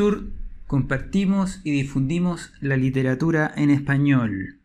Sur 0.00 0.30
compartimos 0.66 1.60
y 1.62 1.72
difundimos 1.72 2.54
la 2.62 2.78
literatura 2.78 3.52
en 3.54 3.68
español. 3.68 4.56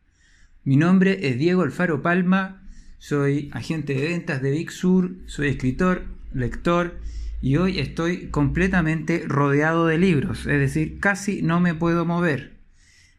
Mi 0.64 0.78
nombre 0.78 1.28
es 1.28 1.38
Diego 1.38 1.64
Alfaro 1.64 2.02
Palma, 2.02 2.64
soy 3.00 3.50
agente 3.52 3.96
de 3.96 4.08
ventas 4.08 4.42
de 4.42 4.52
Big 4.52 4.72
Sur, 4.72 5.12
soy 5.26 5.50
escritor, 5.50 6.06
lector 6.34 7.02
y 7.42 7.58
hoy 7.58 7.80
estoy 7.80 8.30
completamente 8.30 9.26
rodeado 9.28 9.88
de 9.88 9.98
libros, 9.98 10.46
es 10.46 10.58
decir, 10.58 11.02
casi 11.02 11.42
no 11.42 11.59
me 11.59 11.76
puedo 11.76 12.06
mover. 12.06 12.54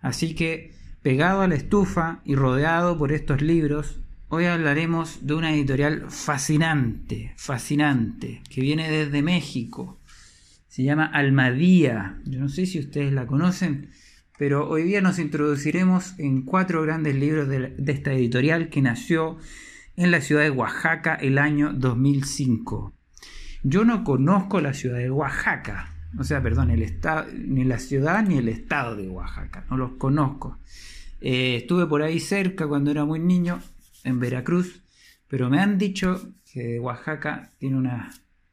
Así 0.00 0.34
que, 0.34 0.72
pegado 1.02 1.42
a 1.42 1.48
la 1.48 1.54
estufa 1.56 2.22
y 2.24 2.34
rodeado 2.34 2.96
por 2.96 3.12
estos 3.12 3.42
libros, 3.42 4.00
Hoy 4.28 4.46
hablaremos 4.46 5.24
de 5.24 5.34
una 5.34 5.54
editorial 5.54 6.06
fascinante, 6.10 7.32
fascinante, 7.36 8.42
que 8.50 8.60
viene 8.60 8.90
desde 8.90 9.22
México. 9.22 10.00
Se 10.76 10.82
llama 10.82 11.06
Almadía. 11.06 12.20
Yo 12.26 12.38
no 12.38 12.50
sé 12.50 12.66
si 12.66 12.78
ustedes 12.78 13.10
la 13.10 13.26
conocen, 13.26 13.88
pero 14.38 14.68
hoy 14.68 14.82
día 14.82 15.00
nos 15.00 15.18
introduciremos 15.18 16.12
en 16.18 16.42
cuatro 16.42 16.82
grandes 16.82 17.14
libros 17.14 17.48
de, 17.48 17.74
esta 17.86 18.12
editorial 18.12 18.68
que 18.68 18.82
nació 18.82 19.38
en 19.96 20.10
la 20.10 20.20
ciudad 20.20 20.42
de 20.42 20.50
Oaxaca 20.50 21.14
el 21.14 21.38
año 21.38 21.72
2005. 21.72 22.92
Yo 23.62 23.86
no 23.86 24.04
conozco 24.04 24.60
la 24.60 24.74
ciudad 24.74 24.98
de 24.98 25.10
Oaxaca, 25.10 25.94
o 26.18 26.24
sea, 26.24 26.42
perdón, 26.42 26.70
el 26.70 26.84
ni 27.46 27.64
la 27.64 27.78
ciudad 27.78 28.22
ni 28.22 28.36
el 28.36 28.50
estado 28.50 28.96
de 28.96 29.08
Oaxaca, 29.08 29.64
no 29.70 29.78
los 29.78 29.92
conozco. 29.92 30.58
Eh, 31.22 31.56
estuve 31.56 31.86
por 31.86 32.02
ahí 32.02 32.20
cerca 32.20 32.68
cuando 32.68 32.90
era 32.90 33.06
muy 33.06 33.18
niño 33.18 33.62
en 34.04 34.20
Veracruz, 34.20 34.82
pero 35.26 35.48
me 35.48 35.58
han 35.58 35.78
dicho 35.78 36.34
que 36.52 36.78
Oaxaca 36.78 37.50
tiene 37.58 37.76
una, 37.76 38.10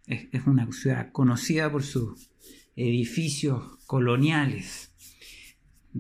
es, 0.07 0.45
una 0.45 0.69
ciudad 0.71 1.11
conocida 1.11 1.71
por 1.71 1.83
sus 1.83 2.29
edificios 2.75 3.77
coloniales. 3.85 4.91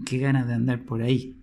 Qué 0.05 0.17
ganas 0.17 0.47
de 0.47 0.53
andar 0.53 0.83
por 0.83 1.01
ahí. 1.01 1.37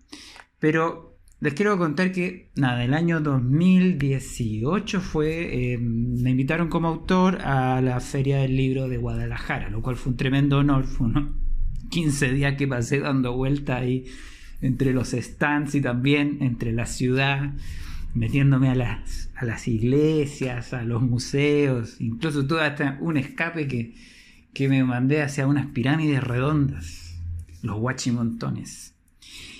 Pero 0.58 1.18
les 1.40 1.54
quiero 1.54 1.78
contar 1.78 2.12
que, 2.12 2.50
nada, 2.56 2.84
el 2.84 2.92
año 2.92 3.20
2018 3.20 5.00
fue, 5.00 5.72
eh, 5.72 5.78
me 5.78 6.30
invitaron 6.30 6.68
como 6.68 6.88
autor 6.88 7.40
a 7.42 7.80
la 7.80 8.00
Feria 8.00 8.38
del 8.38 8.56
Libro 8.56 8.88
de 8.88 8.98
Guadalajara, 8.98 9.70
lo 9.70 9.80
cual 9.80 9.96
fue 9.96 10.12
un 10.12 10.18
tremendo 10.18 10.58
honor. 10.58 10.84
Fue 10.84 11.06
unos 11.06 11.34
15 11.90 12.32
días 12.32 12.56
que 12.56 12.68
pasé 12.68 13.00
dando 13.00 13.34
vuelta 13.34 13.76
ahí 13.76 14.04
entre 14.60 14.92
los 14.92 15.10
stands 15.10 15.74
y 15.74 15.80
también 15.80 16.38
entre 16.40 16.72
la 16.72 16.86
ciudad 16.86 17.54
metiéndome 18.14 18.68
a 18.68 18.74
las, 18.74 19.30
a 19.36 19.44
las 19.44 19.68
iglesias, 19.68 20.72
a 20.72 20.82
los 20.84 21.02
museos, 21.02 22.00
incluso 22.00 22.46
tuve 22.46 22.62
hasta 22.62 22.98
un 23.00 23.16
escape 23.16 23.68
que, 23.68 23.94
que 24.52 24.68
me 24.68 24.84
mandé 24.84 25.22
hacia 25.22 25.46
unas 25.46 25.66
pirámides 25.66 26.22
redondas, 26.22 27.20
los 27.62 27.78
huachimontones. 27.78 28.94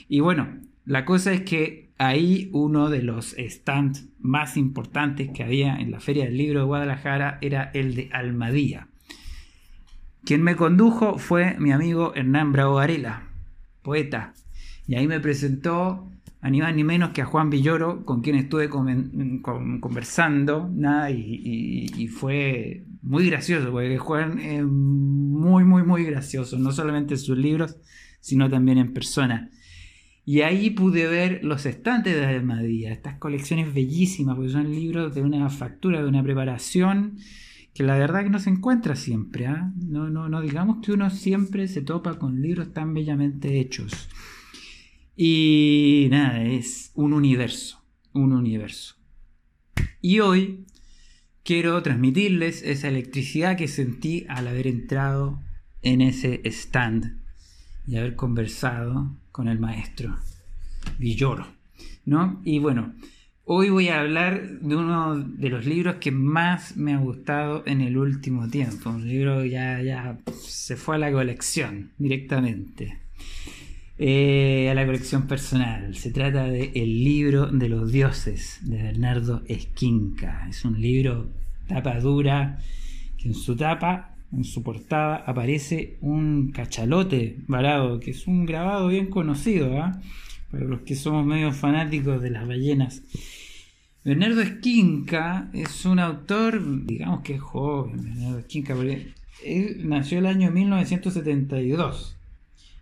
Y 0.09 0.21
bueno, 0.21 0.59
la 0.85 1.05
cosa 1.05 1.33
es 1.33 1.43
que 1.43 1.91
ahí 1.99 2.49
uno 2.53 2.89
de 2.89 3.03
los 3.03 3.37
stands 3.39 4.09
más 4.19 4.57
importantes 4.57 5.31
que 5.33 5.45
había 5.45 5.77
en 5.77 5.91
la 5.91 6.01
Feria 6.01 6.25
del 6.25 6.37
Libro 6.37 6.61
de 6.61 6.67
Guadalajara 6.67 7.39
era 7.41 7.71
el 7.75 7.95
de 7.95 8.11
Almadía. 8.13 8.89
Quien 10.25 10.43
me 10.43 10.57
condujo 10.57 11.19
fue 11.19 11.57
mi 11.59 11.73
amigo 11.73 12.15
Hernán 12.15 12.53
Bravo 12.53 12.75
Varela, 12.75 13.29
poeta, 13.83 14.35
y 14.87 14.97
ahí 14.97 15.07
me 15.07 15.21
presentó 15.21 16.10
a 16.43 16.51
ni 16.51 16.61
ni 16.61 16.85
menos 16.85 17.11
que 17.11 17.23
a 17.23 17.27
Juan 17.27 17.51
Villoro, 17.51 18.05
con 18.07 18.23
quien 18.23 18.37
estuve 18.37 18.71
conversando, 18.71 20.71
nada, 20.73 21.11
y, 21.11 22.09
fue 22.09 22.87
muy 23.03 23.29
gracioso, 23.29 23.71
porque 23.71 23.99
Juan 23.99 24.39
es 24.39 24.65
muy, 24.65 25.65
muy, 25.65 25.83
muy 25.83 26.05
gracioso, 26.05 26.59
no 26.59 26.73
solamente 26.73 27.15
en 27.15 27.21
sus 27.21 27.37
libros, 27.37 27.77
sino 28.21 28.49
también 28.49 28.79
en 28.79 28.95
persona. 28.95 29.51
Y 30.25 30.43
ahí 30.43 30.71
pude 30.71 31.07
ver 31.09 31.41
los 31.43 31.67
estantes 31.67 32.15
de 32.15 32.25
Almadía, 32.25 32.93
estas 32.93 33.19
colecciones 33.19 33.75
bellísimas, 33.75 34.37
porque 34.37 34.51
son 34.51 34.71
libros 34.71 35.15
de 35.15 35.23
una 35.23 35.51
factura, 35.51 36.03
de 36.03 36.09
una 36.09 36.23
preparación 36.23 37.19
que 37.75 37.83
la 37.83 37.99
verdad 37.99 38.25
que 38.25 38.31
no 38.31 38.39
se 38.39 38.51
encuentra 38.51 38.97
siempre. 38.97 39.47
¿ah? 39.47 39.73
No, 39.77 40.09
no 40.09 40.41
digamos 40.41 40.79
que 40.85 40.93
uno 40.93 41.11
siempre 41.11 41.69
se 41.69 41.83
topa 41.83 42.19
con 42.19 42.41
libros 42.41 42.73
tan 42.73 42.95
bellamente 42.95 43.61
hechos. 43.61 44.09
Y 45.17 46.09
nada, 46.11 46.43
es 46.43 46.93
un 46.95 47.13
universo, 47.13 47.83
un 48.13 48.33
universo. 48.33 48.97
Y 50.01 50.21
hoy 50.21 50.65
quiero 51.45 51.83
transmitirles 51.83 52.63
esa 52.63 52.89
electricidad 52.89 53.57
que 53.57 53.69
sentí 53.69 54.25
al 54.29 54.49
haber 54.49 54.67
entrado 54.67 55.41
en 55.83 56.01
ese 56.01 56.41
stand 56.45 57.21
y 57.87 57.97
haber 57.97 58.17
conversado 58.17 59.17
con 59.33 59.49
el 59.49 59.59
maestro 59.59 60.19
Villoro. 60.99 61.61
¿no? 62.05 62.41
Y 62.45 62.59
bueno, 62.59 62.95
hoy 63.45 63.71
voy 63.71 63.89
a 63.89 64.01
hablar 64.01 64.61
de 64.61 64.77
uno 64.77 65.19
de 65.19 65.49
los 65.49 65.67
libros 65.67 65.97
que 65.97 66.11
más 66.11 66.77
me 66.77 66.95
ha 66.95 66.99
gustado 66.99 67.63
en 67.67 67.81
el 67.81 67.97
último 67.97 68.49
tiempo. 68.49 68.91
Un 68.91 69.07
libro 69.07 69.45
ya, 69.45 69.83
ya 69.83 70.19
se 70.43 70.77
fue 70.77 70.97
a 70.97 70.99
la 70.99 71.13
colección 71.13 71.93
directamente. 71.99 72.99
Eh, 74.03 74.71
a 74.71 74.75
la 74.75 74.87
colección 74.87 75.27
personal. 75.27 75.95
Se 75.95 76.11
trata 76.11 76.45
de 76.45 76.73
El 76.75 77.05
libro 77.05 77.49
de 77.49 77.69
los 77.69 77.93
dioses 77.93 78.59
de 78.63 78.83
Bernardo 78.83 79.43
Esquinca. 79.47 80.47
Es 80.49 80.65
un 80.65 80.81
libro 80.81 81.29
tapa 81.69 82.01
dura 82.01 82.61
que 83.19 83.29
en 83.29 83.35
su 83.35 83.57
tapa, 83.57 84.17
en 84.33 84.45
su 84.45 84.63
portada, 84.63 85.17
aparece 85.17 85.99
un 86.01 86.51
cachalote 86.51 87.41
varado, 87.47 88.01
que 88.01 88.13
es 88.13 88.27
un 88.27 88.47
grabado 88.47 88.89
bien 88.89 89.09
conocido, 89.09 89.79
¿ah? 89.79 90.01
para 90.51 90.65
los 90.65 90.81
que 90.81 90.97
somos 90.97 91.27
medio 91.27 91.53
fanáticos 91.53 92.23
de 92.23 92.31
las 92.31 92.49
ballenas. 92.49 93.03
Bernardo 94.03 94.41
Esquinca 94.41 95.51
es 95.53 95.85
un 95.85 95.99
autor, 95.99 96.87
digamos 96.87 97.21
que 97.21 97.35
es 97.35 97.43
joven, 97.43 98.03
Bernardo 98.03 98.39
Esquinca, 98.39 98.75
porque 98.75 99.13
él 99.45 99.87
nació 99.87 100.21
el 100.21 100.27
año 100.27 100.51
1972 100.51 102.17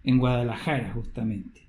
en 0.04 0.18
Guadalajara 0.18 0.92
justamente. 0.92 1.68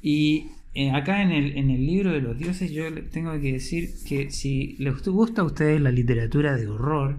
Y 0.00 0.48
eh, 0.74 0.90
acá 0.90 1.22
en 1.22 1.32
el, 1.32 1.56
en 1.56 1.70
el 1.70 1.86
libro 1.86 2.12
de 2.12 2.20
los 2.20 2.38
dioses 2.38 2.70
yo 2.70 2.84
tengo 3.10 3.32
que 3.40 3.52
decir 3.52 3.90
que 4.06 4.30
si 4.30 4.76
les 4.78 5.02
gusta 5.04 5.42
a 5.42 5.44
ustedes 5.44 5.80
la 5.80 5.90
literatura 5.90 6.56
de 6.56 6.66
horror, 6.66 7.18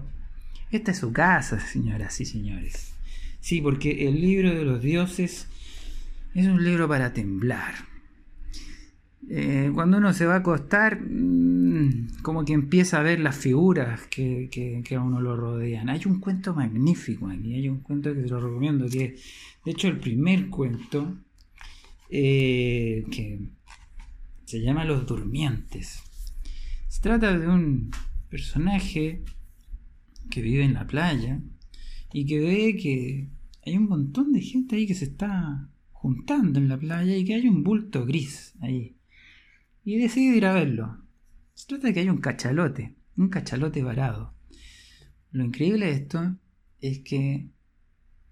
esta 0.70 0.90
es 0.90 0.98
su 0.98 1.12
casa, 1.12 1.60
señoras 1.60 2.20
y 2.20 2.24
señores. 2.24 2.94
Sí, 3.40 3.60
porque 3.60 4.08
el 4.08 4.20
libro 4.20 4.54
de 4.54 4.64
los 4.64 4.82
dioses 4.82 5.46
es 6.34 6.46
un 6.46 6.64
libro 6.64 6.88
para 6.88 7.12
temblar. 7.12 7.74
Eh, 9.30 9.70
cuando 9.72 9.98
uno 9.98 10.12
se 10.12 10.26
va 10.26 10.34
a 10.34 10.38
acostar, 10.38 11.00
mm, 11.00 12.20
como 12.22 12.44
que 12.44 12.52
empieza 12.52 13.00
a 13.00 13.02
ver 13.02 13.20
las 13.20 13.36
figuras 13.36 14.06
que, 14.08 14.48
que, 14.50 14.94
a 14.94 15.00
uno 15.00 15.20
lo 15.20 15.34
rodean. 15.36 15.88
Hay 15.88 16.02
un 16.06 16.20
cuento 16.20 16.54
magnífico 16.54 17.28
aquí, 17.28 17.54
hay 17.54 17.68
un 17.68 17.80
cuento 17.80 18.14
que 18.14 18.22
se 18.22 18.28
lo 18.28 18.40
recomiendo, 18.40 18.86
que 18.86 19.16
de 19.64 19.70
hecho, 19.70 19.88
el 19.88 19.98
primer 19.98 20.50
cuento, 20.50 21.16
eh, 22.10 23.06
que 23.10 23.48
se 24.44 24.60
llama 24.60 24.84
Los 24.84 25.06
Durmientes, 25.06 26.02
se 26.88 27.00
trata 27.00 27.38
de 27.38 27.48
un 27.48 27.90
personaje 28.28 29.24
que 30.30 30.42
vive 30.42 30.64
en 30.64 30.74
la 30.74 30.86
playa 30.86 31.40
y 32.12 32.26
que 32.26 32.40
ve 32.40 32.76
que 32.76 33.30
hay 33.64 33.78
un 33.78 33.88
montón 33.88 34.32
de 34.32 34.42
gente 34.42 34.76
ahí 34.76 34.86
que 34.86 34.94
se 34.94 35.06
está 35.06 35.70
juntando 35.92 36.58
en 36.58 36.68
la 36.68 36.78
playa 36.78 37.16
y 37.16 37.24
que 37.24 37.34
hay 37.34 37.48
un 37.48 37.64
bulto 37.64 38.04
gris 38.04 38.54
ahí. 38.60 38.93
Y 39.84 39.98
decide 39.98 40.36
ir 40.36 40.46
a 40.46 40.54
verlo. 40.54 40.98
Se 41.52 41.66
trata 41.66 41.88
de 41.88 41.94
que 41.94 42.00
hay 42.00 42.08
un 42.08 42.18
cachalote, 42.18 42.96
un 43.16 43.28
cachalote 43.28 43.82
varado. 43.82 44.34
Lo 45.30 45.44
increíble 45.44 45.86
de 45.86 45.92
esto 45.92 46.36
es 46.80 47.00
que 47.00 47.50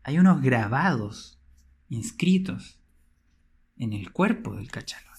hay 0.03 0.19
unos 0.19 0.43
grabados 0.43 1.41
inscritos 1.89 2.81
en 3.77 3.93
el 3.93 4.13
cuerpo 4.13 4.57
del 4.57 4.71
cachalote. 4.71 5.13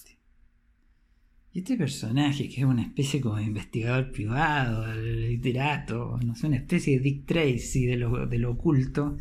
Y 1.53 1.59
este 1.59 1.77
personaje, 1.77 2.50
que 2.50 2.62
es 2.62 2.65
una 2.65 2.81
especie 2.81 3.21
como 3.21 3.35
de 3.35 3.44
investigador 3.44 4.12
privado, 4.12 4.91
literato, 4.95 6.18
no 6.25 6.35
sé, 6.35 6.47
una 6.47 6.57
especie 6.57 6.97
de 6.97 7.03
Dick 7.03 7.27
Tracy 7.27 7.85
de 7.85 7.97
lo, 7.97 8.25
de 8.25 8.45
oculto, 8.45 9.18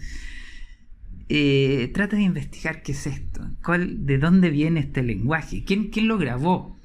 eh, 1.29 1.91
trata 1.93 2.17
de 2.17 2.23
investigar 2.23 2.83
qué 2.83 2.93
es 2.93 3.07
esto, 3.07 3.51
cuál, 3.63 4.07
de 4.07 4.17
dónde 4.17 4.49
viene 4.49 4.81
este 4.81 5.03
lenguaje, 5.03 5.63
quién, 5.65 5.91
quién 5.91 6.09
lo 6.09 6.17
grabó. 6.17 6.81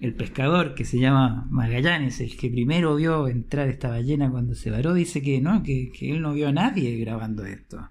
El 0.00 0.14
pescador 0.14 0.74
que 0.74 0.84
se 0.84 0.98
llama 0.98 1.46
Magallanes, 1.50 2.20
el 2.20 2.36
que 2.36 2.50
primero 2.50 2.94
vio 2.96 3.28
entrar 3.28 3.68
esta 3.68 3.88
ballena 3.88 4.30
cuando 4.30 4.54
se 4.54 4.70
varó, 4.70 4.94
dice 4.94 5.22
que 5.22 5.40
no, 5.40 5.62
que, 5.62 5.90
él 6.00 6.22
no 6.22 6.34
vio 6.34 6.48
a 6.48 6.52
nadie 6.52 6.96
grabando 6.98 7.44
esto 7.44 7.90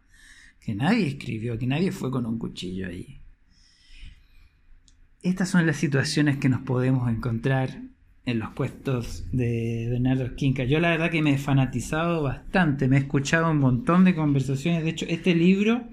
que 0.68 0.76
nadie 0.76 1.08
escribió, 1.08 1.58
que 1.58 1.66
nadie 1.66 1.94
fue 1.94 2.12
con 2.12 2.26
un 2.26 2.38
cuchillo 2.38 2.90
ahí. 2.90 3.22
Estas 5.24 5.48
son 5.48 5.66
las 5.66 5.78
situaciones 5.78 6.40
que 6.40 6.50
nos 6.50 6.60
podemos 6.60 7.10
encontrar 7.10 7.84
en 8.26 8.40
los 8.40 8.50
puestos 8.50 9.24
de 9.32 9.88
Bernardo 9.90 10.26
Esquinca. 10.26 10.66
Yo 10.66 10.82
la 10.82 10.90
verdad 10.90 11.10
que 11.10 11.22
me 11.22 11.36
he 11.36 11.38
fanatizado 11.38 12.22
bastante, 12.22 12.90
me 12.90 12.98
he 12.98 13.00
escuchado 13.00 13.50
un 13.50 13.60
montón 13.60 14.04
de 14.04 14.14
conversaciones. 14.14 14.84
De 14.84 14.90
hecho, 14.90 15.06
este 15.08 15.34
libro 15.34 15.88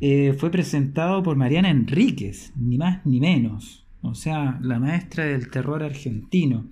eh, 0.00 0.36
fue 0.38 0.52
presentado 0.52 1.24
por 1.24 1.34
Mariana 1.34 1.70
Enríquez, 1.70 2.52
ni 2.54 2.78
más 2.78 3.04
ni 3.04 3.18
menos. 3.18 3.88
O 4.02 4.14
sea, 4.14 4.58
la 4.62 4.78
maestra 4.78 5.24
del 5.24 5.50
terror 5.50 5.82
argentino. 5.82 6.66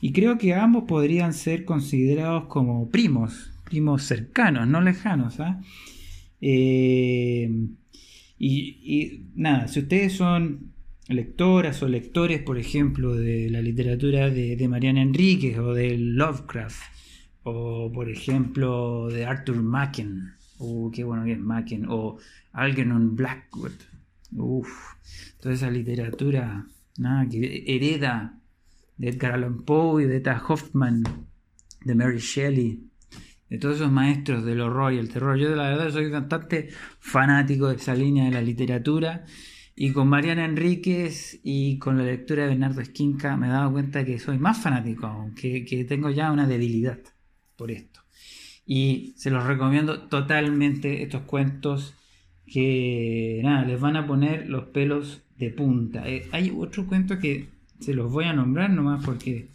Y 0.00 0.12
creo 0.12 0.38
que 0.38 0.54
ambos 0.54 0.84
podrían 0.84 1.34
ser 1.34 1.64
considerados 1.64 2.46
como 2.46 2.88
primos, 2.88 3.50
primos 3.64 4.04
cercanos, 4.04 4.66
no 4.66 4.80
lejanos. 4.80 5.40
¿ah? 5.40 5.60
Eh, 6.40 7.50
y 8.38 9.22
nada, 9.34 9.68
si 9.68 9.80
ustedes 9.80 10.14
son 10.14 10.70
lectoras 11.10 11.82
o 11.82 11.88
lectores, 11.88 12.40
por 12.42 12.58
ejemplo, 12.58 13.14
de 13.14 13.50
la 13.50 13.60
literatura 13.60 14.30
de, 14.30 14.68
Mariana 14.68 15.02
Enríquez 15.02 15.58
o 15.58 15.74
de 15.74 15.98
Lovecraft, 15.98 16.80
o 17.42 17.90
por 17.92 18.08
ejemplo 18.08 19.08
de 19.08 19.26
Arthur 19.26 19.62
Macken, 19.62 20.34
uh, 20.58 20.90
qué 20.90 21.04
bueno 21.04 21.24
que 21.24 21.32
es 21.32 21.38
Macken, 21.38 21.86
o 21.88 22.18
Algernon 22.52 23.16
Blackwood, 23.16 23.72
uff, 24.32 24.94
toda 25.40 25.54
esa 25.54 25.70
literatura 25.70 26.66
nada, 26.98 27.28
que 27.28 27.64
hereda 27.66 28.38
de 28.96 29.08
Edgar 29.08 29.32
Allan 29.32 29.62
Poe 29.62 30.04
y 30.04 30.06
de 30.06 30.18
Eta 30.18 30.42
Hoffman, 30.46 31.02
de 31.84 31.94
Mary 31.94 32.18
Shelley, 32.18 32.90
de 33.48 33.58
todos 33.58 33.76
esos 33.76 33.90
maestros 33.90 34.44
del 34.44 34.60
horror 34.60 34.92
y 34.92 34.98
el 34.98 35.08
terror. 35.08 35.36
Yo 35.38 35.54
la 35.56 35.70
verdad 35.70 35.90
soy 35.90 36.10
bastante 36.10 36.68
fanático 37.00 37.68
de 37.68 37.76
esa 37.76 37.94
línea 37.94 38.26
de 38.26 38.30
la 38.30 38.42
literatura 38.42 39.24
y 39.74 39.92
con 39.92 40.08
Mariana 40.08 40.44
Enríquez 40.44 41.40
y 41.42 41.78
con 41.78 41.96
la 41.96 42.04
lectura 42.04 42.42
de 42.42 42.50
Bernardo 42.50 42.82
Esquinca 42.82 43.36
me 43.36 43.46
he 43.46 43.50
dado 43.50 43.72
cuenta 43.72 44.04
que 44.04 44.18
soy 44.18 44.38
más 44.38 44.58
fanático 44.58 45.06
aún, 45.06 45.34
que, 45.34 45.86
tengo 45.88 46.10
ya 46.10 46.30
una 46.30 46.46
debilidad 46.46 46.98
por 47.56 47.70
esto. 47.70 48.00
Y 48.66 49.14
se 49.16 49.30
los 49.30 49.44
recomiendo 49.44 50.02
totalmente 50.02 51.02
estos 51.02 51.22
cuentos 51.22 51.94
que 52.50 53.40
nada, 53.44 53.64
les 53.64 53.80
van 53.80 53.96
a 53.96 54.06
poner 54.06 54.48
los 54.48 54.64
pelos 54.66 55.22
de 55.38 55.50
punta. 55.50 56.08
Eh, 56.08 56.28
hay 56.32 56.52
otro 56.56 56.86
cuento 56.86 57.18
que 57.18 57.48
se 57.78 57.94
los 57.94 58.10
voy 58.10 58.24
a 58.24 58.32
nombrar 58.32 58.70
nomás 58.70 59.04
porque 59.04 59.48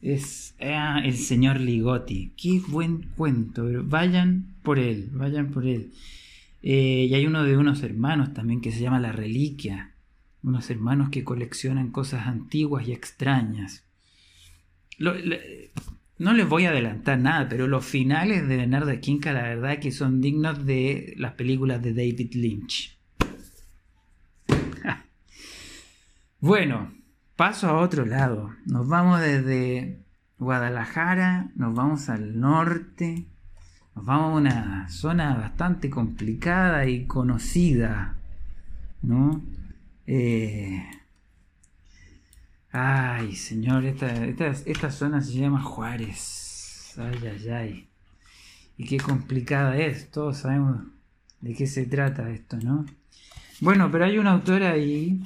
es 0.00 0.54
ah, 0.60 1.00
El 1.04 1.16
señor 1.16 1.60
Ligotti. 1.60 2.32
Qué 2.36 2.60
buen 2.66 3.08
cuento, 3.16 3.66
vayan 3.84 4.56
por 4.62 4.78
él, 4.78 5.10
vayan 5.12 5.50
por 5.50 5.66
él. 5.66 5.92
Eh, 6.62 7.06
y 7.10 7.14
hay 7.14 7.26
uno 7.26 7.44
de 7.44 7.56
unos 7.56 7.82
hermanos 7.82 8.32
también 8.32 8.60
que 8.60 8.72
se 8.72 8.80
llama 8.80 8.98
La 8.98 9.12
Reliquia. 9.12 9.92
Unos 10.42 10.70
hermanos 10.70 11.10
que 11.10 11.24
coleccionan 11.24 11.90
cosas 11.90 12.26
antiguas 12.26 12.88
y 12.88 12.92
extrañas. 12.92 13.84
No 16.18 16.32
les 16.32 16.48
voy 16.48 16.66
a 16.66 16.70
adelantar 16.70 17.18
nada, 17.18 17.48
pero 17.48 17.66
los 17.66 17.84
finales 17.84 18.46
de 18.46 18.56
Bernardo 18.56 18.92
Quinca, 19.00 19.32
la 19.32 19.42
verdad 19.42 19.78
que 19.78 19.90
son 19.90 20.20
dignos 20.20 20.64
de 20.64 21.14
las 21.16 21.32
películas 21.32 21.82
de 21.82 21.94
David 21.94 22.34
Lynch. 22.34 22.98
bueno, 26.40 26.92
paso 27.36 27.68
a 27.68 27.78
otro 27.78 28.06
lado. 28.06 28.54
Nos 28.66 28.86
vamos 28.86 29.20
desde 29.20 29.98
Guadalajara, 30.38 31.50
nos 31.56 31.74
vamos 31.74 32.08
al 32.08 32.38
norte, 32.38 33.26
nos 33.94 34.04
vamos 34.04 34.32
a 34.32 34.36
una 34.36 34.88
zona 34.88 35.34
bastante 35.34 35.90
complicada 35.90 36.86
y 36.86 37.06
conocida, 37.06 38.16
¿no? 39.02 39.42
Eh, 40.06 40.82
ay, 42.72 43.36
señor, 43.36 43.84
esta, 43.84 44.24
esta, 44.24 44.90
zona 44.90 45.20
se 45.20 45.34
llama 45.34 45.62
Juárez. 45.62 46.94
Ay, 46.98 47.18
ay, 47.22 47.48
ay. 47.48 47.88
Y 48.76 48.84
qué 48.86 48.96
complicada 48.96 49.76
es, 49.76 50.10
todos 50.10 50.38
sabemos 50.38 50.82
de 51.40 51.54
qué 51.54 51.66
se 51.66 51.86
trata 51.86 52.30
esto, 52.30 52.56
¿no? 52.56 52.86
Bueno, 53.60 53.90
pero 53.92 54.06
hay 54.06 54.18
un 54.18 54.26
autor 54.26 54.62
ahí 54.62 55.20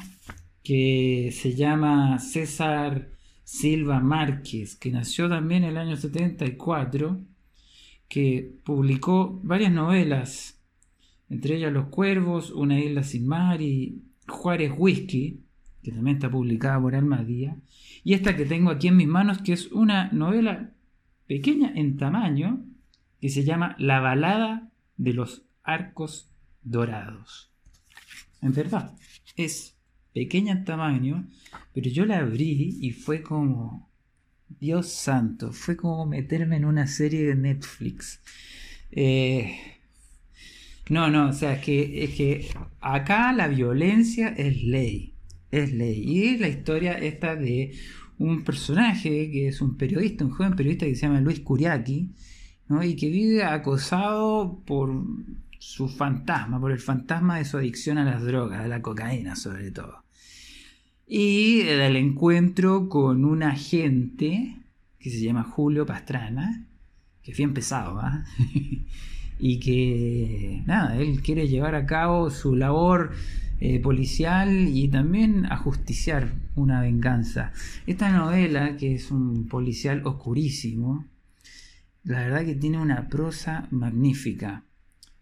que 0.62 1.31
se 1.32 1.54
llama 1.54 2.19
César 2.19 3.08
Silva 3.44 4.00
Márquez, 4.00 4.75
que 4.76 4.90
nació 4.90 5.28
también 5.28 5.62
en 5.62 5.70
el 5.70 5.78
año 5.78 5.96
74 5.96 7.20
que 8.08 8.52
publicó 8.64 9.40
varias 9.43 9.72
novelas, 9.72 10.60
entre 11.28 11.56
ellas 11.56 11.72
Los 11.72 11.87
Cuervos, 11.87 12.50
Una 12.50 12.78
isla 12.78 13.02
sin 13.02 13.26
mar 13.26 13.60
y 13.60 14.02
Juárez 14.28 14.72
Whisky, 14.76 15.45
que 15.86 15.92
también 15.92 16.16
está 16.16 16.28
publicada 16.28 16.80
por 16.80 16.96
Almadía, 16.96 17.56
y 18.02 18.14
esta 18.14 18.34
que 18.36 18.44
tengo 18.44 18.70
aquí 18.70 18.88
en 18.88 18.96
mis 18.96 19.06
manos, 19.06 19.38
que 19.38 19.52
es 19.52 19.70
una 19.70 20.10
novela 20.10 20.72
pequeña 21.28 21.72
en 21.76 21.96
tamaño, 21.96 22.64
que 23.20 23.28
se 23.28 23.44
llama 23.44 23.76
La 23.78 24.00
balada 24.00 24.68
de 24.96 25.12
los 25.12 25.44
arcos 25.62 26.28
dorados. 26.64 27.52
En 28.42 28.52
verdad, 28.52 28.96
es 29.36 29.76
pequeña 30.12 30.54
en 30.54 30.64
tamaño, 30.64 31.28
pero 31.72 31.88
yo 31.88 32.04
la 32.04 32.18
abrí 32.18 32.76
y 32.80 32.90
fue 32.90 33.22
como 33.22 33.88
Dios 34.48 34.88
santo, 34.88 35.52
fue 35.52 35.76
como 35.76 36.04
meterme 36.04 36.56
en 36.56 36.64
una 36.64 36.88
serie 36.88 37.22
de 37.26 37.36
Netflix. 37.36 38.20
Eh, 38.90 39.56
no, 40.88 41.10
no, 41.10 41.28
o 41.28 41.32
sea, 41.32 41.52
es 41.52 41.64
que, 41.64 42.02
es 42.02 42.10
que 42.10 42.48
acá 42.80 43.32
la 43.32 43.46
violencia 43.46 44.28
es 44.28 44.64
ley, 44.64 45.15
es 45.62 46.41
la 46.41 46.49
historia 46.49 46.93
esta 46.93 47.37
de 47.37 47.73
un 48.19 48.44
personaje 48.44 49.31
que 49.31 49.49
es 49.49 49.61
un 49.61 49.76
periodista, 49.76 50.25
un 50.25 50.31
joven 50.31 50.56
periodista 50.56 50.87
que 50.87 50.94
se 50.94 51.06
llama 51.06 51.20
Luis 51.20 51.41
Curiaki, 51.41 52.11
¿no? 52.69 52.82
y 52.82 52.97
que 52.97 53.11
vive 53.11 53.44
acosado 53.44 54.62
por 54.67 54.91
su 55.58 55.88
fantasma, 55.88 56.61
por 56.61 56.73
el 56.73 56.79
fantasma 56.79 57.38
de 57.38 57.44
su 57.44 57.56
adicción 57.56 57.99
a 57.99 58.05
las 58.05 58.23
drogas, 58.23 58.61
a 58.61 58.69
la 58.69 58.82
cocaína 58.82 59.37
sobre 59.37 59.70
todo. 59.70 60.03
Y 61.06 61.61
el 61.61 61.97
encuentro 61.97 62.88
con 62.88 63.25
un 63.25 63.43
agente 63.43 64.56
que 64.99 65.11
se 65.11 65.20
llama 65.20 65.44
Julio 65.44 65.87
Pastrana, 65.87 66.67
que 67.23 67.32
es 67.32 67.37
bien 67.37 67.55
pesado, 67.55 68.00
¿ah? 68.00 68.25
y 69.38 69.61
que, 69.61 70.62
nada, 70.67 70.97
él 70.97 71.23
quiere 71.23 71.47
llevar 71.47 71.75
a 71.75 71.87
cabo 71.87 72.31
su 72.31 72.56
labor 72.56 73.13
eh, 73.60 73.81
policial 73.81 74.69
y 74.69 74.89
también 74.89 75.46
ajusticiar 75.46 76.32
una 76.55 76.81
venganza. 76.81 77.53
Esta 77.86 78.10
novela, 78.10 78.77
que 78.77 78.94
es 78.94 79.10
un 79.10 79.48
policial 79.48 80.03
oscurísimo, 80.05 81.06
la 82.05 82.20
verdad 82.20 82.44
que 82.44 82.55
tiene 82.55 82.79
una 82.79 83.08
prosa 83.08 83.67
magnífica. 83.70 84.63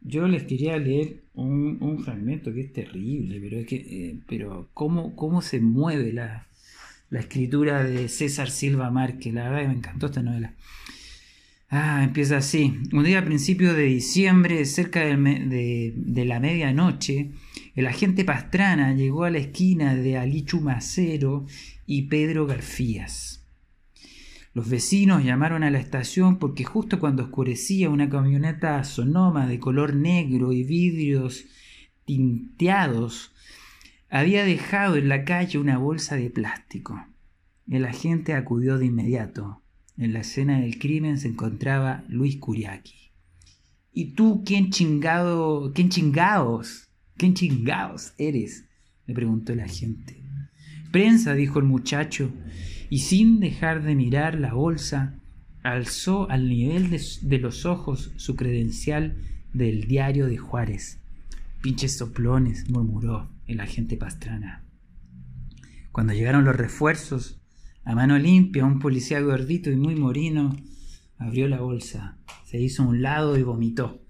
Yo 0.01 0.29
les 0.29 0.43
quería 0.43 0.77
leer 0.77 1.23
un, 1.35 2.03
fragmento 2.05 2.53
que 2.53 2.61
es 2.61 2.73
terrible, 2.73 3.41
pero 3.41 3.59
es 3.59 3.67
que, 3.67 3.77
eh, 3.77 4.19
pero 4.29 4.69
cómo, 4.75 5.17
cómo 5.17 5.41
se 5.41 5.61
mueve 5.61 6.13
la, 6.13 6.47
escritura 7.11 7.85
de 7.85 8.09
César 8.09 8.51
Silva 8.51 8.91
Márquez, 8.91 9.33
la 9.33 9.45
verdad 9.45 9.63
que 9.63 9.69
me 9.69 9.75
encantó 9.75 10.07
esta 10.07 10.23
novela. 10.23 10.55
Ah, 11.71 12.03
empieza 12.03 12.39
así. 12.39 12.77
Un 12.93 13.05
día 13.05 13.21
a 13.21 13.25
principios 13.25 13.77
de 13.77 13.85
diciembre, 13.85 14.65
cerca 14.65 15.01
de, 15.01 15.93
de, 15.97 16.25
la 16.25 16.41
medianoche, 16.41 17.31
el 17.75 17.87
agente 17.87 18.25
Pastrana 18.25 18.95
llegó 18.95 19.25
a 19.25 19.31
la 19.31 19.39
esquina 19.39 19.95
de 19.95 20.17
Alichu 20.17 20.61
Macero 20.61 21.47
y 21.87 22.03
Pedro 22.03 22.47
Garfías. 22.47 23.45
Los 24.53 24.69
vecinos 24.69 25.25
llamaron 25.25 25.65
a 25.65 25.71
la 25.71 25.81
estación 25.81 26.39
porque 26.39 26.63
justo 26.63 27.01
cuando 27.01 27.25
oscurecía 27.25 27.91
una 27.91 28.09
camioneta 28.09 28.85
sonoma 28.85 29.49
de 29.49 29.59
color 29.59 29.97
negro 29.97 30.53
y 30.53 30.63
vidrios 30.63 31.45
tinteados 32.05 33.33
había 34.09 34.45
dejado 34.45 34.95
en 34.95 35.09
la 35.09 35.25
calle 35.25 35.59
una 35.59 35.77
bolsa 35.77 36.15
de 36.15 36.31
plástico. 36.31 37.05
El 37.69 37.85
agente 37.85 38.35
acudió 38.35 38.79
de 38.79 38.87
inmediato. 38.87 39.61
En 39.97 40.13
la 40.13 40.21
escena 40.21 40.61
del 40.61 40.79
crimen 40.79 41.19
se 41.19 41.29
encontraba 41.29 42.05
Luis 42.09 42.37
Curiaki. 42.37 43.11
¿Y 43.93 44.15
tú 44.15 44.45
quién 44.45 44.71
chingado, 44.71 45.73
quién 45.75 45.89
chingados, 45.89 46.84
quién 47.17 47.35
chingados 47.35 48.15
eres? 48.19 48.67
le 49.07 49.15
preguntó 49.15 49.53
el 49.53 49.61
agente. 49.61 50.23
Prensa, 50.91 51.35
dijo 51.35 51.59
el 51.59 51.65
muchacho, 51.65 52.33
y 52.89 53.01
sin 53.01 53.41
dejar 53.41 53.83
de 53.83 53.95
mirar 53.95 54.39
la 54.39 54.55
bolsa, 54.55 55.19
alzó 55.63 56.31
al 56.31 56.49
nivel 56.49 56.91
de, 56.91 57.39
los 57.39 57.67
ojos 57.67 58.13
su 58.17 58.37
credencial 58.37 59.17
del 59.53 59.89
diario 59.89 60.27
de 60.27 60.37
Juárez. 60.37 61.01
Pinches 61.63 61.97
soplones, 61.97 62.71
murmuró 62.71 63.31
el 63.47 63.61
agente 63.61 63.97
Pastrana. 63.97 64.65
Cuando 65.91 66.13
llegaron 66.13 66.45
los 66.45 66.57
refuerzos, 66.57 67.41
a 67.85 67.95
mano 67.95 68.19
limpia, 68.19 68.65
un 68.65 68.79
policía 68.79 69.21
gordito 69.21 69.71
y 69.71 69.77
muy 69.77 69.97
morino 69.97 70.57
abrió 71.19 71.49
la 71.49 71.61
bolsa, 71.61 72.19
se 72.45 72.61
hizo 72.61 72.83
a 72.83 72.87
un 72.87 73.03
lado 73.03 73.39
y 73.39 73.43
vomitó. 73.43 74.04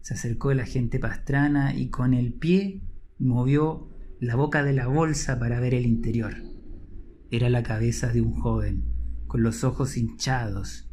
Se 0.00 0.14
acercó 0.14 0.50
el 0.50 0.60
agente 0.60 0.98
Pastrana 0.98 1.74
y 1.74 1.88
con 1.88 2.14
el 2.14 2.32
pie 2.32 2.82
movió 3.18 3.88
la 4.18 4.34
boca 4.34 4.62
de 4.62 4.72
la 4.72 4.86
bolsa 4.86 5.38
para 5.38 5.60
ver 5.60 5.74
el 5.74 5.86
interior. 5.86 6.34
era 7.30 7.48
la 7.48 7.62
cabeza 7.62 8.12
de 8.12 8.20
un 8.20 8.32
joven, 8.32 8.84
con 9.28 9.42
los 9.42 9.62
ojos 9.62 9.96
hinchados. 9.96 10.90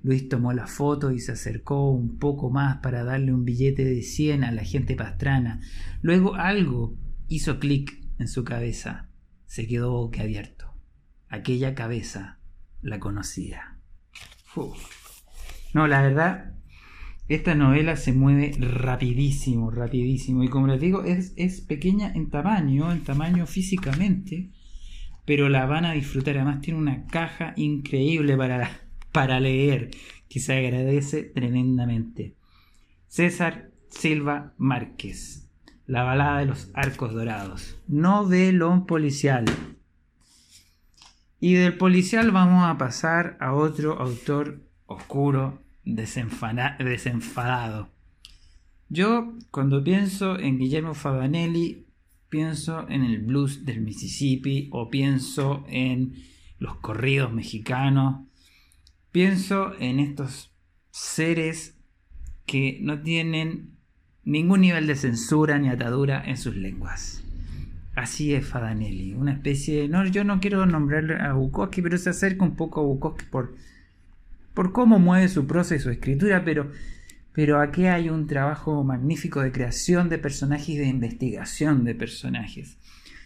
Luis 0.00 0.28
tomó 0.28 0.52
la 0.52 0.66
foto 0.66 1.10
y 1.10 1.18
se 1.18 1.32
acercó 1.32 1.90
un 1.90 2.18
poco 2.18 2.50
más 2.50 2.78
para 2.78 3.04
darle 3.04 3.32
un 3.32 3.44
billete 3.44 3.84
de 3.84 4.02
cien 4.02 4.44
a 4.44 4.52
la 4.52 4.64
gente 4.64 4.94
pastrana. 4.94 5.60
Luego 6.00 6.34
algo 6.34 6.96
hizo 7.28 7.58
clic 7.58 8.00
en 8.18 8.28
su 8.28 8.44
cabeza. 8.44 9.08
Se 9.46 9.66
quedó 9.66 9.92
boquiabierto. 9.92 10.72
Aquella 11.28 11.74
cabeza 11.74 12.38
la 12.80 13.00
conocía. 13.00 13.78
No, 15.74 15.86
la 15.86 16.02
verdad, 16.02 16.54
esta 17.34 17.54
novela 17.54 17.96
se 17.96 18.12
mueve 18.12 18.52
rapidísimo, 18.58 19.70
rapidísimo. 19.70 20.44
Y 20.44 20.48
como 20.48 20.66
les 20.66 20.80
digo, 20.80 21.04
es, 21.04 21.32
es 21.36 21.60
pequeña 21.60 22.12
en 22.12 22.30
tamaño, 22.30 22.92
en 22.92 23.04
tamaño 23.04 23.46
físicamente, 23.46 24.50
pero 25.24 25.48
la 25.48 25.66
van 25.66 25.84
a 25.84 25.92
disfrutar. 25.92 26.36
Además 26.36 26.60
tiene 26.60 26.78
una 26.78 27.06
caja 27.06 27.54
increíble 27.56 28.36
para, 28.36 28.70
para 29.12 29.40
leer, 29.40 29.90
que 30.28 30.40
se 30.40 30.54
agradece 30.54 31.22
tremendamente. 31.22 32.36
César 33.06 33.70
Silva 33.88 34.54
Márquez, 34.56 35.48
La 35.86 36.02
balada 36.02 36.40
de 36.40 36.46
los 36.46 36.70
arcos 36.74 37.12
dorados, 37.12 37.78
novelón 37.86 38.86
policial. 38.86 39.44
Y 41.38 41.54
del 41.54 41.76
policial 41.76 42.30
vamos 42.30 42.64
a 42.64 42.78
pasar 42.78 43.36
a 43.40 43.52
otro 43.52 43.98
autor 43.98 44.62
oscuro, 44.86 45.61
desenfadado. 45.84 47.88
Yo 48.88 49.34
cuando 49.50 49.82
pienso 49.82 50.38
en 50.38 50.58
Guillermo 50.58 50.94
Fabanelli, 50.94 51.86
pienso 52.28 52.88
en 52.88 53.04
el 53.04 53.18
blues 53.18 53.64
del 53.64 53.80
Mississippi 53.80 54.68
o 54.72 54.90
pienso 54.90 55.64
en 55.68 56.14
los 56.58 56.76
corridos 56.76 57.32
mexicanos, 57.32 58.26
pienso 59.10 59.72
en 59.78 60.00
estos 60.00 60.52
seres 60.90 61.78
que 62.46 62.78
no 62.82 63.02
tienen 63.02 63.76
ningún 64.24 64.60
nivel 64.60 64.86
de 64.86 64.96
censura 64.96 65.58
ni 65.58 65.68
atadura 65.68 66.22
en 66.24 66.36
sus 66.36 66.56
lenguas. 66.56 67.24
Así 67.94 68.32
es 68.32 68.46
Fadanelli, 68.46 69.12
una 69.12 69.32
especie, 69.32 69.86
no, 69.88 70.06
yo 70.06 70.24
no 70.24 70.40
quiero 70.40 70.64
nombrar 70.64 71.20
a 71.20 71.34
Bukowski, 71.34 71.82
pero 71.82 71.98
se 71.98 72.10
acerca 72.10 72.44
un 72.44 72.56
poco 72.56 72.80
a 72.80 72.84
Bukowski 72.84 73.26
por, 73.26 73.54
por 74.54 74.72
cómo 74.72 74.98
mueve 74.98 75.28
su 75.28 75.46
proceso 75.46 75.74
y 75.74 75.82
su 75.82 75.90
escritura, 75.90 76.44
pero, 76.44 76.70
pero 77.32 77.60
aquí 77.60 77.86
hay 77.86 78.08
un 78.08 78.26
trabajo 78.26 78.84
magnífico 78.84 79.40
de 79.40 79.52
creación 79.52 80.08
de 80.08 80.18
personajes 80.18 80.68
y 80.68 80.76
de 80.76 80.86
investigación 80.86 81.84
de 81.84 81.94
personajes. 81.94 82.76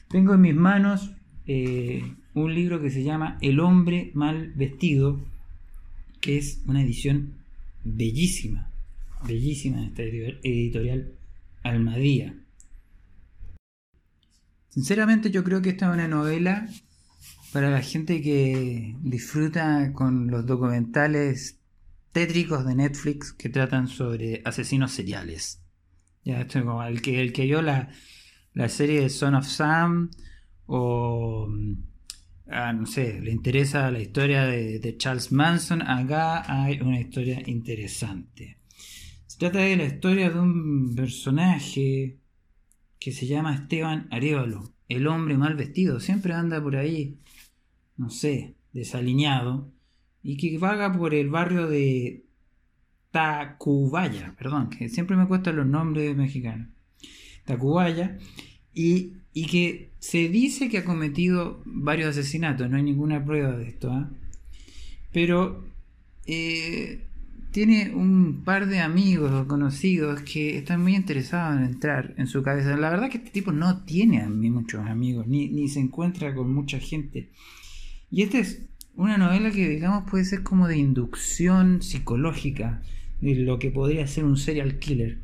Tengo 0.09 0.35
en 0.35 0.40
mis 0.40 0.54
manos 0.54 1.12
eh, 1.47 2.14
un 2.35 2.54
libro 2.54 2.80
que 2.80 2.90
se 2.90 3.02
llama 3.02 3.38
El 3.40 3.61
hombre 3.61 4.11
mal 4.14 4.52
vestido, 4.54 5.21
que 6.21 6.38
es 6.38 6.62
una 6.66 6.83
edición 6.83 7.35
bellísima, 7.85 8.71
bellísima 9.26 9.78
en 9.78 9.85
esta 9.85 10.02
editorial 10.02 11.12
Almadía. 11.62 12.35
Sinceramente 14.68 15.30
yo 15.30 15.42
creo 15.42 15.62
que 15.62 15.71
esta 15.71 15.88
es 15.88 15.95
una 15.95 16.06
novela 16.06 16.68
para 17.53 17.71
la 17.71 17.83
gente 17.83 18.21
que 18.21 18.95
disfruta 19.00 19.93
con 19.93 20.29
los 20.29 20.47
documentales 20.47 21.61
tétricos 22.12 22.65
de 22.67 22.75
Netflix 22.75 23.33
que 23.33 23.49
tratan 23.49 23.88
sobre 23.88 24.43
asesinos 24.45 24.93
seriales. 24.93 25.62
Ya 26.25 26.41
esto 26.41 26.65
como 26.65 26.83
el 26.83 27.03
que, 27.03 27.21
el 27.21 27.33
que 27.33 27.45
vio 27.45 27.62
la, 27.62 27.88
serie 28.69 29.03
de 29.03 29.11
Son 29.11 29.35
of 29.35 29.47
Sam 29.47 30.11
o 30.67 31.49
ah, 32.50 32.73
no 32.73 32.87
sé, 32.87 33.21
le 33.21 33.31
interesa 33.31 33.91
la 33.91 34.00
historia 34.00 34.45
de, 34.45 34.79
de, 34.79 34.97
Charles 34.97 35.31
Manson, 35.31 35.83
acá 35.83 36.43
hay 36.47 36.81
una 36.81 36.99
historia 36.99 37.43
interesante. 37.47 38.59
Se 39.26 39.38
trata 39.38 39.59
de 39.59 39.76
la 39.76 39.85
historia 39.85 40.31
de 40.31 40.41
un 40.41 40.95
personaje 40.97 42.19
que 42.99 43.12
se 43.12 43.26
llama 43.26 43.55
Esteban 43.55 44.09
Arevalo, 44.11 44.73
el 44.88 45.07
hombre 45.07 45.37
mal 45.37 45.55
vestido, 45.55 46.00
siempre 46.00 46.33
anda 46.33 46.62
por 46.62 46.76
ahí, 46.76 47.19
no 47.97 48.11
sé, 48.11 48.55
desaliñado, 48.73 49.71
y 50.23 50.37
que 50.37 50.59
vaga 50.59 50.93
por 50.93 51.15
el 51.15 51.31
barrio 51.31 51.67
de 51.67 52.25
Tacubaya, 53.11 54.35
perdón, 54.37 54.71
que 54.71 54.88
siempre 54.88 55.17
me 55.17 55.26
cuestan 55.26 55.57
los 55.57 55.67
nombres 55.67 56.17
mexicanos, 56.17 56.69
Tacubaya, 57.45 58.19
y, 58.75 59.15
y, 59.33 59.47
que 59.47 59.91
se 60.00 60.29
dice 60.29 60.69
que 60.69 60.79
ha 60.79 60.85
cometido 60.85 61.62
varios 61.65 62.11
asesinatos, 62.11 62.69
no 62.69 62.76
hay 62.76 62.83
ninguna 62.83 63.25
prueba 63.25 63.57
de 63.57 63.69
esto, 63.69 63.91
¿ah? 63.91 64.11
pero 65.12 65.65
eh, 66.26 67.07
tiene 67.53 67.95
un 67.95 68.43
par 68.45 68.67
de 68.67 68.81
amigos 68.81 69.33
o 69.33 69.49
conocidos 69.49 70.21
que 70.21 70.59
están 70.59 70.83
muy 70.83 70.95
interesados 70.95 71.57
en 71.57 71.65
entrar 71.65 72.15
en 72.19 72.26
su 72.26 72.43
cabeza. 72.43 72.76
La 72.76 72.91
verdad 72.91 73.09
que 73.09 73.17
este 73.17 73.31
tipo 73.31 73.50
no 73.50 73.83
tiene 73.85 74.21
a 74.21 74.29
mí 74.29 74.50
muchos 74.50 74.87
amigos, 74.87 75.26
ni, 75.26 75.49
ni 75.49 75.69
se 75.69 75.81
encuentra 75.81 76.35
con 76.35 76.53
mucha 76.53 76.79
gente. 76.79 77.31
Y 78.11 78.23
esta 78.23 78.39
es 78.39 78.63
una 78.95 79.19
novela 79.19 79.51
que, 79.51 79.69
digamos, 79.69 80.09
puede 80.11 80.25
ser 80.25 80.43
como 80.43 80.69
de 80.69 80.79
inducción 80.79 81.83
psicológica 81.83 82.83
de 83.21 83.35
lo 83.37 83.59
que 83.59 83.71
podría 83.71 84.07
ser 84.07 84.25
un 84.25 84.37
serial 84.37 84.79
killer, 84.79 85.19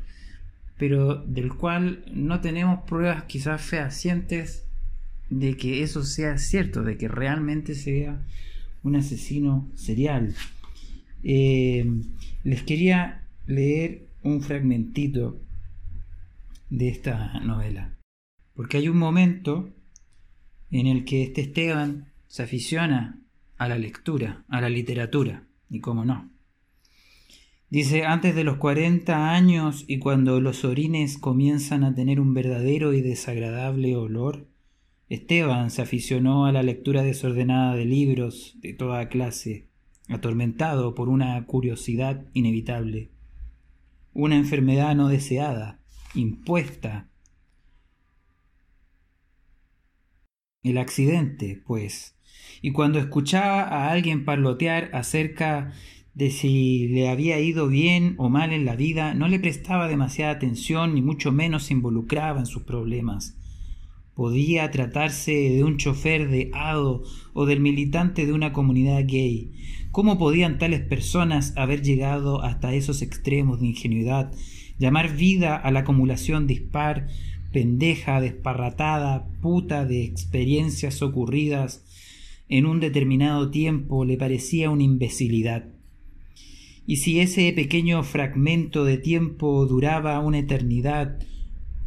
pero 0.77 1.15
del 1.15 1.53
cual 1.53 2.03
no 2.13 2.41
tenemos 2.41 2.81
pruebas 2.87 3.23
quizás 3.23 3.61
fehacientes 3.61 4.65
de 5.29 5.55
que 5.57 5.83
eso 5.83 6.03
sea 6.03 6.37
cierto, 6.37 6.83
de 6.83 6.97
que 6.97 7.07
realmente 7.07 7.75
sea 7.75 8.21
un 8.83 8.95
asesino 8.95 9.69
serial. 9.75 10.35
Eh, 11.23 11.85
les 12.43 12.63
quería 12.63 13.23
leer 13.47 14.07
un 14.23 14.41
fragmentito 14.41 15.39
de 16.69 16.89
esta 16.89 17.39
novela. 17.39 17.95
Porque 18.55 18.77
hay 18.77 18.89
un 18.89 18.97
momento 18.97 19.69
en 20.71 20.87
el 20.87 21.05
que 21.05 21.23
este 21.23 21.41
Esteban 21.41 22.12
se 22.33 22.41
aficiona 22.41 23.21
a 23.59 23.67
la 23.67 23.77
lectura, 23.77 24.43
a 24.47 24.59
la 24.59 24.67
literatura, 24.67 25.45
y 25.69 25.81
cómo 25.81 26.03
no. 26.03 26.31
Dice, 27.69 28.05
antes 28.05 28.33
de 28.33 28.43
los 28.43 28.57
40 28.57 29.29
años 29.29 29.85
y 29.87 29.99
cuando 29.99 30.41
los 30.41 30.65
orines 30.65 31.19
comienzan 31.19 31.83
a 31.83 31.93
tener 31.93 32.19
un 32.19 32.33
verdadero 32.33 32.93
y 32.93 33.01
desagradable 33.01 33.95
olor, 33.95 34.47
Esteban 35.09 35.69
se 35.69 35.83
aficionó 35.83 36.47
a 36.47 36.51
la 36.51 36.63
lectura 36.63 37.03
desordenada 37.03 37.75
de 37.75 37.85
libros 37.85 38.57
de 38.61 38.73
toda 38.73 39.09
clase, 39.09 39.67
atormentado 40.09 40.95
por 40.95 41.09
una 41.09 41.45
curiosidad 41.45 42.25
inevitable, 42.33 43.11
una 44.11 44.37
enfermedad 44.37 44.95
no 44.95 45.07
deseada, 45.07 45.79
impuesta. 46.15 47.11
El 50.63 50.79
accidente, 50.79 51.61
pues, 51.63 52.12
y 52.63 52.71
cuando 52.71 52.97
escuchaba 52.97 53.63
a 53.63 53.91
alguien 53.91 54.23
parlotear 54.23 54.89
acerca 54.93 55.73
de 56.13 56.31
si 56.31 56.87
le 56.87 57.09
había 57.09 57.37
ido 57.41 57.67
bien 57.67 58.15
o 58.17 58.29
mal 58.29 58.53
en 58.53 58.63
la 58.63 58.77
vida, 58.77 59.13
no 59.13 59.27
le 59.27 59.37
prestaba 59.37 59.89
demasiada 59.89 60.31
atención 60.31 60.95
ni 60.95 61.01
mucho 61.01 61.33
menos 61.33 61.63
se 61.63 61.73
involucraba 61.73 62.39
en 62.39 62.45
sus 62.45 62.63
problemas. 62.63 63.35
Podía 64.15 64.71
tratarse 64.71 65.33
de 65.33 65.61
un 65.65 65.75
chofer 65.75 66.29
de 66.29 66.51
Ado 66.53 67.03
o 67.33 67.45
del 67.45 67.59
militante 67.59 68.25
de 68.25 68.31
una 68.31 68.53
comunidad 68.53 69.03
gay. 69.05 69.51
¿Cómo 69.91 70.17
podían 70.17 70.57
tales 70.57 70.79
personas 70.79 71.53
haber 71.57 71.81
llegado 71.81 72.43
hasta 72.43 72.73
esos 72.73 73.01
extremos 73.01 73.59
de 73.59 73.67
ingenuidad, 73.67 74.31
llamar 74.79 75.13
vida 75.13 75.57
a 75.57 75.69
la 75.71 75.81
acumulación 75.81 76.47
dispar, 76.47 77.07
pendeja, 77.51 78.21
desparratada, 78.21 79.27
puta 79.41 79.83
de 79.83 80.05
experiencias 80.05 81.01
ocurridas 81.01 81.83
en 82.57 82.65
un 82.65 82.79
determinado 82.79 83.51
tiempo 83.51 84.05
le 84.05 84.17
parecía 84.17 84.69
una 84.69 84.83
imbecilidad? 84.83 85.69
Y 86.85 86.97
si 86.97 87.19
ese 87.19 87.51
pequeño 87.53 88.03
fragmento 88.03 88.83
de 88.83 88.97
tiempo 88.97 89.65
duraba 89.65 90.19
una 90.19 90.39
eternidad, 90.39 91.19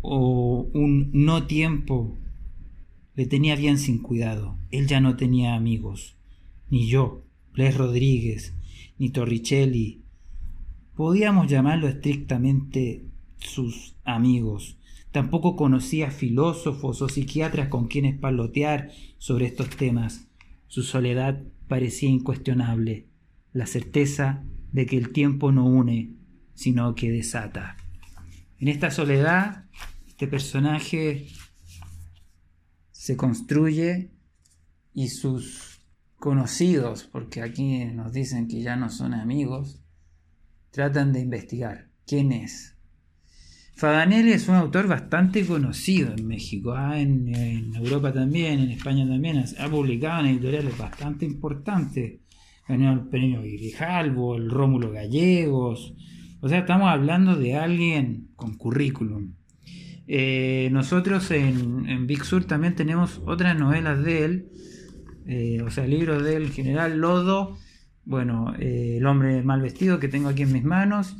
o 0.08 0.68
un 0.72 1.10
no 1.12 1.46
tiempo 1.46 2.16
le 3.16 3.26
tenía 3.26 3.56
bien 3.56 3.76
sin 3.78 3.98
cuidado. 3.98 4.56
Él 4.70 4.86
ya 4.86 5.00
no 5.00 5.16
tenía 5.16 5.54
amigos, 5.54 6.16
ni 6.70 6.86
yo, 6.86 7.24
Bles 7.52 7.76
Rodríguez, 7.76 8.54
ni 8.98 9.10
Torricelli. 9.10 10.04
Podíamos 10.94 11.48
llamarlo 11.48 11.88
estrictamente 11.88 13.06
sus 13.38 13.96
amigos. 14.04 14.78
Tampoco 15.10 15.56
conocía 15.56 16.10
filósofos 16.10 17.02
o 17.02 17.08
psiquiatras 17.08 17.68
con 17.68 17.88
quienes 17.88 18.16
palotear 18.16 18.90
sobre 19.18 19.46
estos 19.46 19.70
temas. 19.70 20.25
Su 20.68 20.82
soledad 20.82 21.42
parecía 21.68 22.08
incuestionable, 22.08 23.06
la 23.52 23.66
certeza 23.66 24.44
de 24.72 24.86
que 24.86 24.98
el 24.98 25.12
tiempo 25.12 25.52
no 25.52 25.66
une, 25.66 26.14
sino 26.54 26.94
que 26.94 27.10
desata. 27.10 27.76
En 28.58 28.68
esta 28.68 28.90
soledad 28.90 29.64
este 30.06 30.28
personaje 30.28 31.28
se 32.90 33.16
construye 33.16 34.10
y 34.94 35.08
sus 35.08 35.80
conocidos, 36.16 37.04
porque 37.04 37.42
aquí 37.42 37.84
nos 37.84 38.12
dicen 38.12 38.48
que 38.48 38.62
ya 38.62 38.76
no 38.76 38.88
son 38.88 39.12
amigos, 39.12 39.82
tratan 40.70 41.12
de 41.12 41.20
investigar 41.20 41.90
quién 42.06 42.32
es. 42.32 42.75
Fadanelli 43.76 44.32
es 44.32 44.48
un 44.48 44.54
autor 44.54 44.88
bastante 44.88 45.44
conocido 45.44 46.14
en 46.16 46.26
México, 46.26 46.72
ah, 46.74 46.98
en, 46.98 47.74
Europa 47.76 48.10
también, 48.10 48.60
en 48.60 48.70
España 48.70 49.06
también, 49.06 49.44
ha 49.58 49.68
publicado 49.68 50.20
en 50.20 50.26
editoriales 50.28 50.78
bastante 50.78 51.26
importantes. 51.26 52.20
Ganó 52.66 52.94
el 52.94 53.00
premio 53.08 53.42
Grijalvo, 53.42 54.36
el 54.36 54.48
Rómulo 54.48 54.92
Gallegos. 54.92 55.94
O 56.40 56.48
sea, 56.48 56.60
estamos 56.60 56.88
hablando 56.88 57.36
de 57.36 57.54
alguien 57.56 58.28
con 58.34 58.56
currículum. 58.56 59.34
Eh, 60.08 60.70
nosotros 60.72 61.30
en, 61.30 61.86
en, 61.86 62.06
Big 62.06 62.24
Sur 62.24 62.46
también 62.46 62.76
tenemos 62.76 63.20
otras 63.26 63.58
novelas 63.58 64.02
de 64.02 64.24
él, 64.24 64.48
eh, 65.26 65.60
o 65.62 65.70
sea, 65.70 65.86
libros 65.86 66.24
del 66.24 66.50
general 66.50 66.98
Lodo, 66.98 67.58
bueno, 68.06 68.54
eh, 68.58 68.96
El 68.98 69.06
hombre 69.06 69.42
mal 69.42 69.60
vestido 69.60 69.98
que 69.98 70.08
tengo 70.08 70.28
aquí 70.28 70.42
en 70.42 70.52
mis 70.52 70.64
manos, 70.64 71.16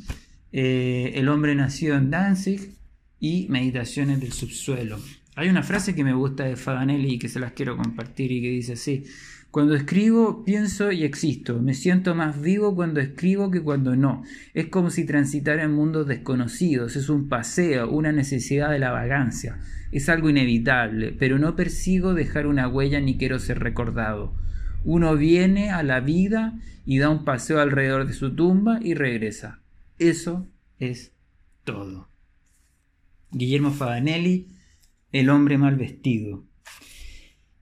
El 0.53 1.29
hombre 1.29 1.55
nacido 1.55 1.97
en 1.97 2.11
Danzig 2.11 2.77
y 3.21 3.47
Meditaciones 3.49 4.21
del 4.21 4.33
subsuelo. 4.33 4.99
Hay 5.35 5.49
una 5.49 5.63
frase 5.63 5.95
que 5.95 6.05
me 6.05 6.15
gusta 6.15 6.45
de 6.45 6.57
Fadanelli 6.57 7.15
y 7.15 7.19
que 7.19 7.29
se 7.29 7.41
las 7.41 7.53
quiero 7.53 7.77
compartir 7.77 8.33
y 8.33 8.41
que 8.41 8.49
dice 8.49 8.73
así, 8.73 9.05
cuando 9.51 9.75
escribo, 9.75 10.45
pienso 10.45 10.93
y 10.93 11.05
existo. 11.05 11.61
Me 11.63 11.73
siento 11.73 12.15
más 12.15 12.41
vivo 12.41 12.75
cuando 12.75 13.01
escribo 13.01 13.51
que 13.51 13.63
cuando 13.63 13.97
no. 13.97 14.23
Es 14.53 14.67
como 14.67 14.91
si 14.91 15.07
transitara 15.07 15.63
en 15.63 15.73
mundos 15.73 16.07
desconocidos. 16.07 16.95
Es 16.95 17.09
un 17.09 17.29
paseo, 17.29 17.91
una 17.91 18.13
necesidad 18.13 18.71
de 18.71 18.79
la 18.79 18.91
vagancia. 18.91 19.59
Es 19.93 20.11
algo 20.11 20.29
inevitable, 20.29 21.17
pero 21.19 21.39
no 21.39 21.57
persigo 21.57 22.13
dejar 22.13 22.47
una 22.47 22.69
huella 22.69 23.01
ni 23.01 23.17
quiero 23.17 23.39
ser 23.39 23.61
recordado. 23.61 24.35
Uno 24.85 25.17
viene 25.17 25.71
a 25.71 25.83
la 25.83 26.01
vida 26.01 26.59
y 26.85 26.99
da 26.99 27.09
un 27.09 27.25
paseo 27.25 27.61
alrededor 27.61 28.07
de 28.07 28.13
su 28.13 28.35
tumba 28.35 28.79
y 28.83 28.93
regresa. 28.93 29.61
Eso 29.99 30.47
es 30.79 31.13
todo. 31.65 32.09
Guillermo 33.31 33.71
Fadanelli, 33.71 34.49
El 35.13 35.31
hombre 35.31 35.57
mal 35.57 35.77
vestido. 35.77 36.45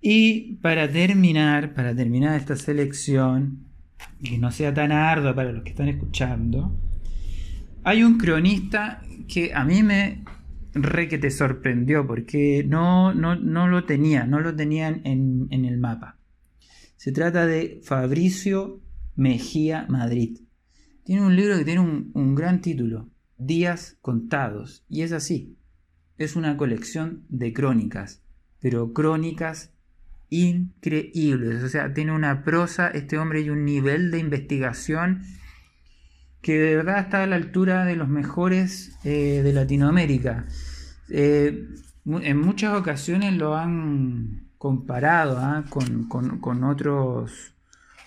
Y 0.01 0.57
para 0.57 0.91
terminar, 0.91 1.73
para 1.75 1.95
terminar 1.95 2.39
esta 2.39 2.57
selección, 2.57 3.67
que 4.23 4.39
no 4.39 4.51
sea 4.51 4.75
tan 4.75 4.93
ardua 4.93 5.35
para 5.35 5.53
los 5.53 5.63
que 5.63 5.71
están 5.71 5.89
escuchando, 5.89 6.77
hay 7.85 8.03
un 8.03 8.19
cronista 8.19 9.03
que 9.29 9.55
a 9.55 9.65
mí 9.65 9.83
me 9.83 10.25
re 10.75 11.09
que 11.09 11.19
te 11.19 11.31
sorprendió 11.31 12.07
porque 12.07 12.65
no, 12.67 13.15
no, 13.15 13.69
lo 13.69 13.85
tenía, 13.85 14.27
no 14.27 14.41
lo 14.41 14.55
tenían 14.55 15.01
en, 15.05 15.47
en 15.51 15.65
el 15.65 15.79
mapa. 15.79 16.19
Se 16.97 17.13
trata 17.13 17.47
de 17.47 17.81
Fabricio 17.85 18.81
Mejía 19.15 19.87
Madrid. 19.89 20.39
Tiene 21.05 21.27
un 21.27 21.37
libro 21.37 21.59
que 21.59 21.67
tiene 21.67 21.81
un, 21.81 22.35
gran 22.35 22.63
título, 22.63 23.11
Días 23.37 23.99
Contados, 24.01 24.85
y 24.89 25.03
es 25.03 25.13
así. 25.13 25.55
Es 26.17 26.35
una 26.35 26.57
colección 26.57 27.25
de 27.29 27.53
crónicas, 27.53 28.23
pero 28.59 28.95
crónicas 28.95 29.71
increíbles. 30.31 31.63
O 31.63 31.69
sea, 31.69 31.93
tiene 31.93 32.13
una 32.13 32.43
prosa 32.43 32.89
este 32.89 33.19
hombre 33.19 33.43
y 33.43 33.51
un 33.51 33.67
nivel 33.67 34.11
de 34.11 34.19
investigación 34.19 35.25
que 36.41 36.59
de 36.59 36.77
verdad 36.77 37.01
está 37.01 37.23
a 37.23 37.27
la 37.27 37.37
altura 37.37 37.85
de 37.85 37.97
los 37.97 38.09
mejores 38.09 38.97
eh, 39.05 39.43
de 39.45 39.53
Latinoamérica. 39.53 40.47
Eh, 41.11 41.69
en 42.07 42.41
muchas 42.41 42.79
ocasiones 42.79 43.35
lo 43.37 43.57
han 43.57 44.49
comparado 44.57 45.37
¿ah? 45.39 45.65
con, 45.69 46.65
otros, 46.65 47.55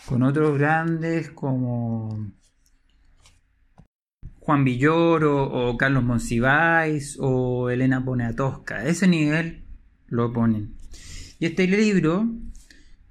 con 0.08 0.24
otros 0.24 0.58
grandes 0.58 1.30
como 1.30 2.32
Juan 4.48 4.64
Villoro 4.64 5.44
o 5.44 5.76
Carlos 5.76 6.06
Monsiváis 6.06 7.18
o 7.20 7.70
Elena 7.70 8.06
Poniatowska. 8.06 8.86
Ese 8.86 9.06
nivel 9.06 9.66
lo 10.08 10.32
ponen. 10.32 10.74
Y 11.38 11.48
este 11.48 11.68
libro, 11.68 12.32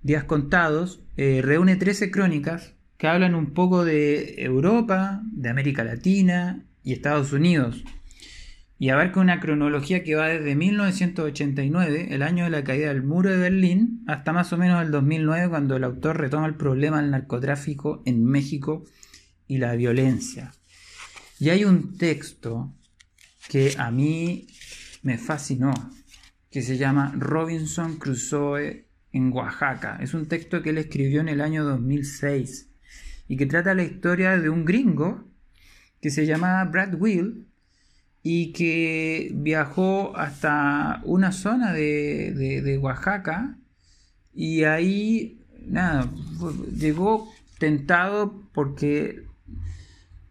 Días 0.01 0.25
Contados, 0.25 1.03
eh, 1.19 1.43
reúne 1.45 1.77
13 1.77 2.11
crónicas 2.11 2.73
que 2.97 3.07
hablan 3.07 3.35
un 3.35 3.53
poco 3.53 3.85
de 3.85 4.43
Europa, 4.45 5.21
de 5.31 5.51
América 5.51 5.85
Latina 5.85 6.65
y 6.83 6.95
Estados 6.95 7.35
Unidos. 7.35 7.85
Y 8.79 8.89
abarca 8.89 9.21
una 9.21 9.39
cronología 9.39 10.05
que 10.05 10.15
va 10.15 10.29
desde 10.29 10.55
1989, 10.55 12.15
el 12.15 12.23
año 12.23 12.45
de 12.45 12.51
la 12.51 12.65
caída 12.65 12.89
del 12.89 13.03
muro 13.03 13.29
de 13.29 13.37
Berlín, 13.37 14.05
hasta 14.07 14.33
más 14.33 14.55
o 14.55 14.57
menos 14.57 14.83
el 14.83 14.91
2009, 14.91 15.51
cuando 15.51 15.77
el 15.77 15.85
autor 15.85 16.19
retoma 16.19 16.47
el 16.47 16.55
problema 16.55 17.03
del 17.03 17.11
narcotráfico 17.11 18.03
en 18.07 18.25
México 18.25 18.85
y 19.47 19.59
la 19.59 19.75
violencia. 19.75 20.53
Y 21.39 21.51
hay 21.51 21.65
un 21.65 21.99
texto 21.99 22.73
que 23.49 23.75
a 23.79 23.91
mí 23.91 24.47
me 25.03 25.19
fascinó, 25.19 25.75
que 26.51 26.63
se 26.63 26.79
llama 26.79 27.13
Robinson 27.17 27.99
Crusoe 27.99 28.87
en 29.13 29.33
Oaxaca. 29.33 29.99
Es 30.01 30.15
un 30.15 30.27
texto 30.27 30.63
que 30.63 30.71
él 30.71 30.79
escribió 30.79 31.21
en 31.21 31.29
el 31.29 31.41
año 31.41 31.65
2006 31.65 32.71
y 33.29 33.37
que 33.37 33.47
trata 33.47 33.75
la 33.75 33.83
historia 33.83 34.39
de 34.39 34.49
un 34.49 34.65
gringo 34.65 35.25
que 36.01 36.11
se 36.11 36.27
llama 36.27 36.65
Brad 36.65 36.95
Will 36.95 37.47
y 38.23 38.53
que 38.53 39.31
viajó 39.35 40.17
hasta 40.17 41.01
una 41.05 41.33
zona 41.33 41.73
de, 41.73 42.79
Oaxaca 42.81 43.57
y 44.35 44.65
ahí, 44.65 45.45
nada, 45.67 46.11
llegó 46.77 47.33
tentado 47.59 48.43
porque 48.53 49.27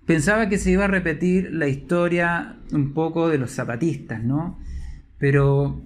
pensaba 0.06 0.50
que 0.50 0.58
se 0.58 0.72
iba 0.72 0.86
a 0.86 0.90
repetir 0.90 1.52
la 1.52 1.68
historia 1.68 2.58
un 2.72 2.94
poco 2.94 3.30
de 3.30 3.38
los 3.38 3.52
zapatistas, 3.52 4.24
¿no? 4.24 4.60
Pero 5.18 5.82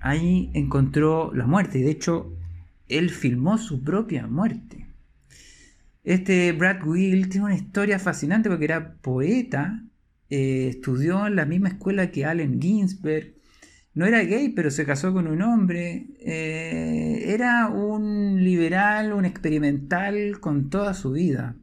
ahí 0.00 0.50
encontró 0.54 1.32
la 1.34 1.46
muerte 1.46 1.78
y 1.78 1.82
de 1.82 1.90
hecho 1.90 2.34
él 2.88 3.10
filmó 3.10 3.58
su 3.58 3.82
propia 3.82 4.26
muerte. 4.26 4.86
Este 6.04 6.52
Brad 6.52 6.82
Will 6.86 7.28
tiene 7.28 7.46
una 7.46 7.54
historia 7.54 7.98
fascinante 7.98 8.48
porque 8.48 8.64
era 8.64 8.94
poeta, 8.94 9.84
eh, 10.30 10.68
estudió 10.70 11.26
en 11.26 11.36
la 11.36 11.44
misma 11.44 11.68
escuela 11.68 12.10
que 12.10 12.24
Allen 12.24 12.60
Ginsberg, 12.62 13.34
no 13.94 14.06
era 14.06 14.22
gay 14.22 14.50
pero 14.50 14.70
se 14.70 14.86
casó 14.86 15.12
con 15.12 15.26
un 15.26 15.42
hombre, 15.42 16.06
eh, 16.20 17.24
era 17.26 17.68
un 17.68 18.42
liberal, 18.42 19.12
un 19.12 19.24
experimental 19.24 20.40
con 20.40 20.70
toda 20.70 20.94
su 20.94 21.12
vida. 21.12 21.56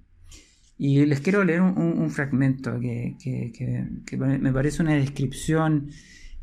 Y 0.77 1.05
les 1.05 1.21
quiero 1.21 1.43
leer 1.43 1.61
un, 1.61 2.09
fragmento 2.11 2.79
que, 2.79 3.15
me 4.17 4.51
parece 4.51 4.81
una 4.81 4.95
descripción 4.95 5.89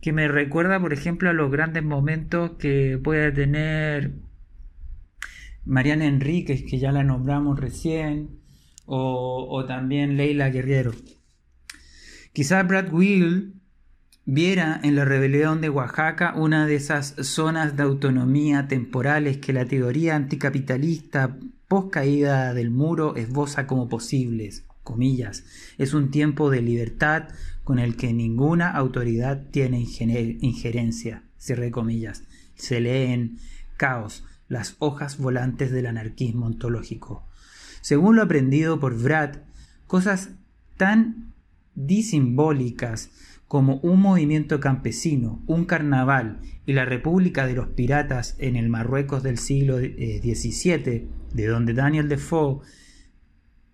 que 0.01 0.13
me 0.13 0.27
recuerda, 0.27 0.81
por 0.81 0.93
ejemplo, 0.93 1.29
a 1.29 1.35
los 1.35 1.51
grandes 1.51 1.85
momentos 1.85 2.53
que 2.59 2.99
puede 3.03 3.31
tener 3.31 4.13
Mariana 5.65 6.07
Enríquez, 6.07 6.65
que 6.65 6.79
ya 6.79 6.93
la 6.93 7.05
nombramos 7.05 7.61
recién, 7.61 8.41
o, 8.87 9.65
también 9.67 10.17
Leila 10.17 10.51
Guerrero. 10.51 10.93
Quizás 12.33 12.67
Brad 12.67 12.93
Will 12.93 13.55
viera 14.25 14.81
en 14.83 14.97
la 14.97 15.05
rebelión 15.05 15.61
de 15.61 15.69
Oaxaca 15.69 16.35
una 16.37 16.67
de 16.67 16.77
esas 16.77 17.15
zonas 17.23 17.77
de 17.77 17.83
autonomía 17.83 18.67
temporales 18.67 19.39
que 19.39 19.53
la 19.53 19.67
teoría 19.67 20.17
anticapitalista 20.17 21.37
post 21.73 21.89
caída 21.89 22.53
del 22.53 22.71
muro 22.71 23.17
esboza 23.17 23.67
como 23.67 23.89
posibles, 23.89 24.67
comillas. 24.83 25.45
Es 25.79 25.95
un 25.95 26.11
tiempo 26.11 26.51
de 26.51 26.61
libertad 26.61 27.31
con 27.65 27.79
el 27.79 27.97
que 27.97 28.13
ninguna 28.13 28.71
autoridad 28.71 29.47
tiene 29.51 29.81
injerencia, 29.81 31.23
cierre 31.39 31.71
comillas. 31.71 32.25
Se 32.57 32.79
leen 32.83 33.39
caos, 33.79 34.23
las 34.49 34.77
hojas 34.81 35.17
volantes 35.17 35.73
del 35.73 35.87
anarquismo 35.87 36.45
ontológico. 36.45 37.27
Según 37.81 38.17
lo 38.17 38.23
aprendido 38.23 38.79
por 38.79 39.03
Brad, 39.03 39.37
cosas 39.87 40.29
tan 40.77 41.33
disimbólicas 41.75 43.13
como 43.53 43.81
un 43.83 44.01
movimiento 44.01 44.61
campesino, 44.61 45.45
un 45.47 45.67
carnaval 45.67 46.41
y 46.65 46.73
la 46.73 46.87
República 46.87 47.47
de 47.47 47.53
los 47.53 47.69
Piratas 47.69 48.35
en 48.39 48.57
el 48.57 48.71
Marruecos 48.71 49.23
del 49.23 49.37
siglo 49.37 49.77
XVII, 49.77 50.73
eh, 50.75 51.09
de 51.35 51.47
donde 51.49 51.75
Daniel 51.75 52.09
Defoe 52.09 52.63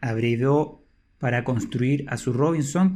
abrevió 0.01 0.85
para 1.19 1.45
construir 1.45 2.07
a 2.09 2.17
su 2.17 2.33
Robinson 2.33 2.93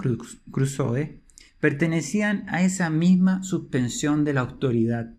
Crusoe 0.50 1.20
pertenecían 1.60 2.46
a 2.48 2.64
esa 2.64 2.90
misma 2.90 3.44
suspensión 3.44 4.24
de 4.24 4.32
la 4.32 4.40
autoridad. 4.40 5.14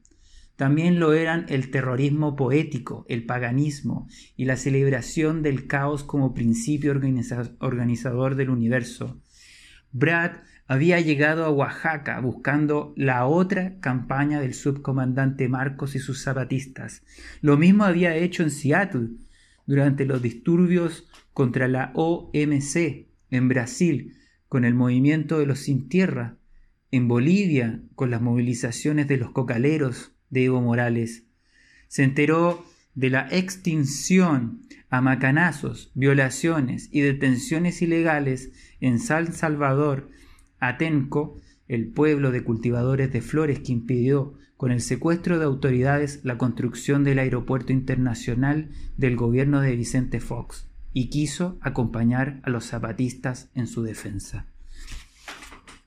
También 0.57 0.99
lo 0.99 1.13
eran 1.13 1.45
el 1.47 1.71
terrorismo 1.71 2.35
poético, 2.35 3.05
el 3.07 3.25
paganismo 3.25 4.09
y 4.35 4.43
la 4.43 4.57
celebración 4.57 5.43
del 5.43 5.65
caos 5.67 6.03
como 6.03 6.33
principio 6.33 6.91
organizador 6.91 8.35
del 8.35 8.49
universo. 8.49 9.21
Brad 9.93 10.41
había 10.67 10.99
llegado 10.99 11.45
a 11.45 11.49
Oaxaca 11.49 12.19
buscando 12.19 12.93
la 12.95 13.25
otra 13.25 13.79
campaña 13.79 14.39
del 14.39 14.53
subcomandante 14.53 15.49
Marcos 15.49 15.95
y 15.95 15.99
sus 15.99 16.23
zapatistas. 16.23 17.03
Lo 17.41 17.57
mismo 17.57 17.83
había 17.83 18.15
hecho 18.15 18.43
en 18.43 18.51
Seattle 18.51 19.09
durante 19.65 20.05
los 20.05 20.21
disturbios 20.21 21.09
contra 21.33 21.67
la 21.67 21.91
OMC 21.95 23.07
en 23.29 23.49
Brasil 23.49 24.17
con 24.47 24.65
el 24.65 24.75
movimiento 24.75 25.39
de 25.39 25.47
los 25.47 25.59
sin 25.59 25.89
tierra, 25.89 26.37
en 26.91 27.07
Bolivia 27.07 27.81
con 27.95 28.11
las 28.11 28.21
movilizaciones 28.21 29.07
de 29.07 29.17
los 29.17 29.31
cocaleros 29.31 30.11
de 30.29 30.45
Evo 30.45 30.61
Morales. 30.61 31.23
Se 31.87 32.03
enteró 32.03 32.63
de 32.93 33.09
la 33.09 33.27
extinción 33.31 34.61
a 34.91 35.01
macanazos, 35.01 35.91
violaciones 35.95 36.89
y 36.91 37.01
detenciones 37.01 37.81
ilegales 37.81 38.51
en 38.79 38.99
San 38.99 39.33
Salvador 39.33 40.11
Atenco, 40.67 41.39
el 41.67 41.87
pueblo 41.87 42.31
de 42.31 42.43
cultivadores 42.43 43.11
de 43.11 43.21
flores 43.21 43.59
que 43.59 43.71
impidió 43.71 44.33
con 44.57 44.71
el 44.71 44.81
secuestro 44.81 45.39
de 45.39 45.45
autoridades 45.45 46.21
la 46.23 46.37
construcción 46.37 47.03
del 47.03 47.19
aeropuerto 47.19 47.73
internacional 47.73 48.69
del 48.97 49.15
gobierno 49.15 49.61
de 49.61 49.75
Vicente 49.75 50.19
Fox 50.19 50.69
y 50.93 51.09
quiso 51.09 51.57
acompañar 51.61 52.39
a 52.43 52.49
los 52.49 52.65
zapatistas 52.65 53.49
en 53.55 53.67
su 53.67 53.83
defensa. 53.83 54.45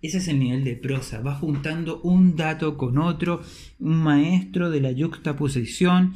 Ese 0.02 0.18
es 0.18 0.28
el 0.28 0.38
nivel 0.38 0.62
de 0.64 0.76
prosa, 0.76 1.20
va 1.20 1.34
juntando 1.34 2.00
un 2.02 2.36
dato 2.36 2.76
con 2.76 2.98
otro, 2.98 3.40
un 3.78 3.96
maestro 3.96 4.70
de 4.70 4.80
la 4.80 4.92
yuxtaposición. 4.92 6.14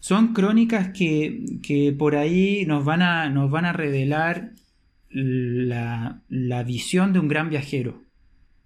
Son 0.00 0.34
crónicas 0.34 0.90
que, 0.92 1.94
por 1.98 2.14
ahí 2.14 2.64
nos 2.66 2.84
van 2.84 3.02
a, 3.02 3.30
nos 3.30 3.50
van 3.50 3.64
a 3.64 3.72
revelar 3.72 4.52
la, 5.10 6.62
visión 6.66 7.12
de 7.12 7.18
un 7.18 7.28
gran 7.28 7.50
viajero, 7.50 8.02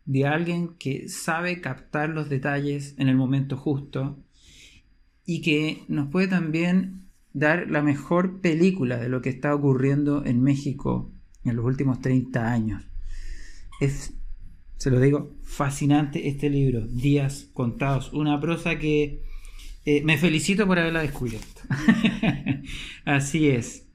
de 0.04 0.26
alguien 0.26 0.74
que 0.78 1.08
sabe 1.08 1.60
captar 1.60 2.10
los 2.10 2.28
detalles 2.28 2.94
en 2.98 3.08
el 3.08 3.16
momento 3.16 3.56
justo 3.56 4.22
y 5.24 5.40
que 5.40 5.82
nos 5.88 6.10
puede 6.10 6.28
también 6.28 7.08
dar 7.32 7.70
la 7.70 7.82
mejor 7.82 8.40
película 8.40 8.98
de 8.98 9.08
lo 9.08 9.22
que 9.22 9.30
está 9.30 9.54
ocurriendo 9.54 10.24
en 10.24 10.42
México 10.42 11.10
en 11.44 11.56
los 11.56 11.64
últimos 11.64 12.00
30 12.00 12.52
años. 12.52 12.84
Es, 13.80 14.14
se 14.76 14.90
lo 14.90 15.00
digo, 15.00 15.34
fascinante 15.42 16.28
este 16.28 16.50
libro, 16.50 16.86
Días 16.86 17.50
Contados, 17.54 18.12
una 18.12 18.40
prosa 18.40 18.78
que 18.78 19.22
eh, 19.86 20.02
me 20.04 20.18
felicito 20.18 20.66
por 20.66 20.78
haberla 20.78 21.02
descubierto. 21.02 21.62
Así 23.04 23.48
es. 23.48 23.86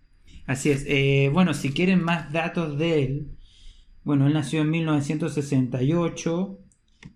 Así 0.49 0.71
es. 0.71 0.83
Eh, 0.87 1.29
bueno, 1.31 1.53
si 1.53 1.71
quieren 1.71 2.03
más 2.03 2.31
datos 2.33 2.75
de 2.79 3.03
él, 3.03 3.37
bueno, 4.03 4.25
él 4.25 4.33
nació 4.33 4.61
en 4.61 4.71
1968 4.71 6.57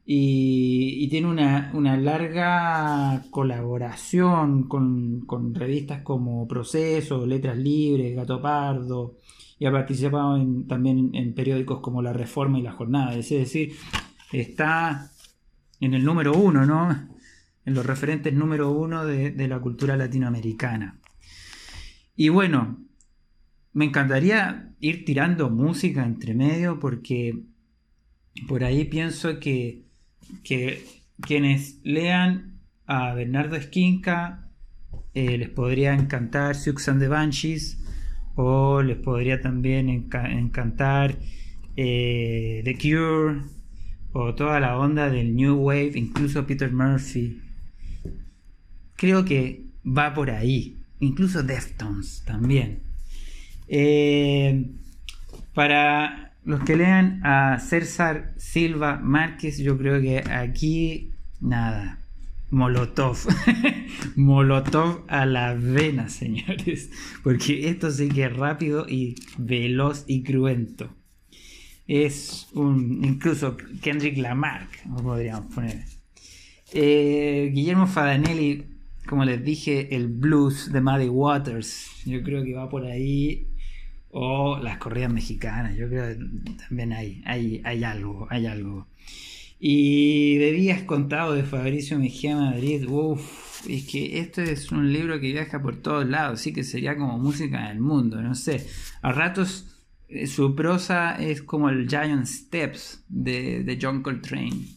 y, 0.05 1.07
tiene 1.09 1.29
una, 1.29 1.97
larga 1.97 3.23
colaboración 3.31 4.67
con, 4.67 5.55
revistas 5.55 6.03
como 6.03 6.47
Proceso, 6.47 7.25
Letras 7.25 7.57
Libres, 7.57 8.15
Gato 8.15 8.39
Pardo, 8.39 9.17
y 9.57 9.65
ha 9.65 9.71
participado 9.71 10.37
también 10.67 11.09
en, 11.15 11.33
periódicos 11.33 11.79
como 11.79 12.03
La 12.03 12.13
Reforma 12.13 12.59
y 12.59 12.61
La 12.61 12.73
Jornada. 12.73 13.15
Es 13.15 13.29
decir, 13.29 13.73
está 14.31 15.09
en 15.79 15.95
el 15.95 16.05
número 16.05 16.33
uno, 16.33 16.67
¿no? 16.67 17.09
En 17.65 17.73
los 17.73 17.83
referentes 17.83 18.31
número 18.31 18.71
uno 18.71 19.07
de, 19.07 19.31
de 19.31 19.47
la 19.47 19.59
cultura 19.59 19.97
latinoamericana. 19.97 20.99
Y 22.15 22.29
bueno, 22.29 22.82
me 23.73 23.85
encantaría 23.85 24.73
ir 24.79 25.03
tirando 25.03 25.49
música 25.49 26.05
entre 26.05 26.33
medio 26.33 26.79
porque 26.79 27.43
por 28.47 28.63
ahí 28.63 28.85
pienso 28.85 29.39
que, 29.39 29.83
quienes 31.19 31.79
lean 31.83 32.59
a 32.85 33.13
Bernardo 33.13 33.55
Esquinca 33.55 34.49
eh, 35.13 35.37
les 35.37 35.49
podría 35.49 35.93
encantar 35.93 36.55
Sioux 36.55 36.87
and 36.87 36.99
the 36.99 37.07
Banshees 37.07 37.79
o 38.35 38.81
les 38.81 38.97
podría 38.97 39.41
también 39.41 39.89
encantar 39.89 41.17
eh, 41.75 42.61
The 42.63 42.75
Cure 42.75 43.41
o 44.11 44.33
toda 44.35 44.59
la 44.59 44.77
onda 44.77 45.09
del 45.09 45.35
New 45.35 45.55
Wave, 45.55 45.93
incluso 45.95 46.45
Peter 46.45 46.71
Murphy. 46.71 47.41
Creo 48.95 49.25
que 49.25 49.65
va 49.85 50.13
por 50.13 50.29
ahí, 50.29 50.79
incluso 50.99 51.43
Deftones 51.43 52.23
también. 52.25 52.92
Eh, 53.67 54.65
para 55.53 56.33
los 56.43 56.61
que 56.63 56.75
lean 56.75 57.21
a 57.23 57.59
César 57.59 58.33
Silva 58.37 58.99
Márquez, 59.01 59.57
yo 59.59 59.77
creo 59.77 60.01
que 60.01 60.19
aquí 60.19 61.11
nada. 61.39 61.99
Molotov. 62.53 63.17
Molotov 64.15 65.05
a 65.07 65.25
la 65.25 65.55
vena, 65.55 66.07
señores. 66.07 66.91
Porque 67.23 67.67
esto 67.69 67.89
sí 67.89 68.09
que 68.09 68.25
es 68.25 68.35
rápido 68.35 68.85
y 68.87 69.15
veloz 69.37 70.05
y 70.07 70.21
cruento. 70.21 70.95
Es 71.87 72.47
un. 72.53 73.03
Incluso 73.03 73.57
Kendrick 73.81 74.17
Lamarck, 74.17 74.69
podríamos 75.01 75.53
poner. 75.53 75.83
Eh, 76.73 77.51
Guillermo 77.53 77.87
Fadanelli, 77.87 78.65
como 79.07 79.25
les 79.25 79.43
dije, 79.43 79.95
el 79.95 80.07
blues 80.07 80.71
de 80.71 80.79
Muddy 80.79 81.09
Waters. 81.09 82.03
Yo 82.05 82.21
creo 82.21 82.43
que 82.43 82.53
va 82.53 82.69
por 82.69 82.85
ahí 82.85 83.47
o 84.15 84.59
las 84.59 84.77
corridas 84.77 85.11
mexicanas, 85.11 85.75
yo 85.75 85.89
creo 85.89 86.15
que 86.15 86.55
también 86.67 86.93
hay, 86.93 87.23
hay, 87.25 87.61
hay 87.65 87.83
algo, 87.83 88.27
hay 88.29 88.45
algo. 88.45 88.87
Y 89.59 90.37
de 90.37 90.51
días 90.51 90.83
contados 90.83 91.35
de 91.35 91.43
Fabricio 91.43 91.97
Mejía 91.97 92.35
Madrid, 92.35 92.85
uff, 92.87 93.67
es 93.67 93.87
que 93.87 94.19
esto 94.19 94.41
es 94.41 94.71
un 94.71 94.93
libro 94.93 95.19
que 95.19 95.31
viaja 95.31 95.61
por 95.61 95.77
todos 95.77 96.07
lados, 96.07 96.41
sí 96.41 96.53
que 96.53 96.63
sería 96.63 96.95
como 96.95 97.17
música 97.17 97.69
del 97.69 97.79
mundo, 97.79 98.21
no 98.21 98.35
sé. 98.35 98.67
A 99.01 99.11
ratos 99.11 99.75
eh, 100.09 100.27
su 100.27 100.53
prosa 100.53 101.15
es 101.15 101.41
como 101.41 101.69
el 101.69 101.89
Giant 101.89 102.27
Steps 102.27 103.05
de 103.07 103.79
John 103.81 104.03
Coltrane. 104.03 104.67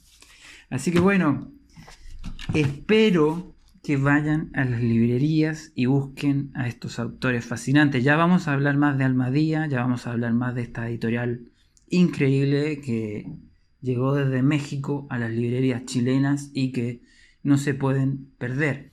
Así 0.71 0.93
que 0.93 1.01
bueno, 1.01 1.53
espero 2.55 3.56
que 3.87 3.97
vayan 3.97 4.51
a 4.53 4.65
las 4.65 4.83
librerías 4.83 5.71
y 5.77 5.87
busquen 5.87 6.51
a 6.55 6.67
estos 6.67 6.99
autores 6.99 7.45
fascinantes. 7.45 8.03
Ya 8.03 8.17
vamos 8.17 8.49
a 8.49 8.53
hablar 8.53 8.77
más 8.77 8.99
de 8.99 9.05
Almadía, 9.05 9.69
ya 9.69 9.79
vamos 9.79 10.09
a 10.09 10.11
hablar 10.11 10.33
más 10.33 10.57
de 10.57 10.63
esta 10.63 10.89
editorial 10.89 11.53
increíble 11.89 12.81
que 12.81 13.31
llegó 13.81 14.17
desde 14.17 14.43
México 14.43 15.07
a 15.09 15.19
las 15.19 15.31
librerías 15.31 15.85
chilenas 15.85 16.51
y 16.53 16.73
que 16.73 17.03
no 17.45 17.59
se 17.59 17.75
pueden 17.75 18.27
perder. 18.39 18.91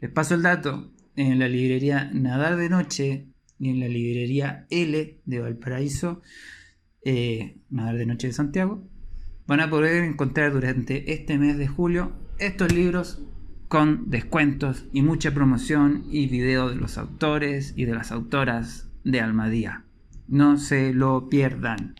Les 0.00 0.10
paso 0.10 0.34
el 0.34 0.42
dato, 0.42 0.90
en 1.14 1.38
la 1.38 1.46
librería 1.46 2.10
Nadar 2.12 2.56
de 2.56 2.68
Noche 2.68 3.28
y 3.60 3.68
en 3.68 3.78
la 3.78 3.86
librería 3.86 4.66
L 4.68 5.20
de 5.24 5.38
Valparaíso, 5.38 6.22
eh, 7.04 7.58
Nadar 7.70 7.98
de 7.98 8.06
Noche 8.06 8.26
de 8.26 8.32
Santiago, 8.32 8.82
van 9.46 9.60
a 9.60 9.70
poder 9.70 10.02
encontrar 10.02 10.52
durante 10.52 11.12
este 11.12 11.38
mes 11.38 11.56
de 11.56 11.68
julio 11.68 12.16
estos 12.40 12.72
libros 12.72 13.24
con 13.74 14.08
descuentos 14.08 14.84
y 14.92 15.02
mucha 15.02 15.34
promoción 15.34 16.04
y 16.08 16.28
videos 16.28 16.70
de 16.70 16.76
los 16.76 16.96
autores 16.96 17.74
y 17.76 17.86
de 17.86 17.92
las 17.92 18.12
autoras 18.12 18.88
de 19.02 19.20
Almadía. 19.20 19.82
No 20.28 20.58
se 20.58 20.94
lo 20.94 21.28
pierdan. 21.28 21.96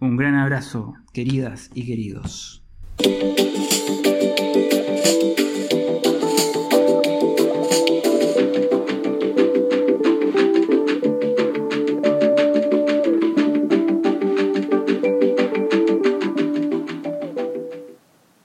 Un 0.00 0.16
gran 0.16 0.36
abrazo, 0.36 0.94
queridas 1.12 1.70
y 1.74 1.84
queridos. 1.84 2.64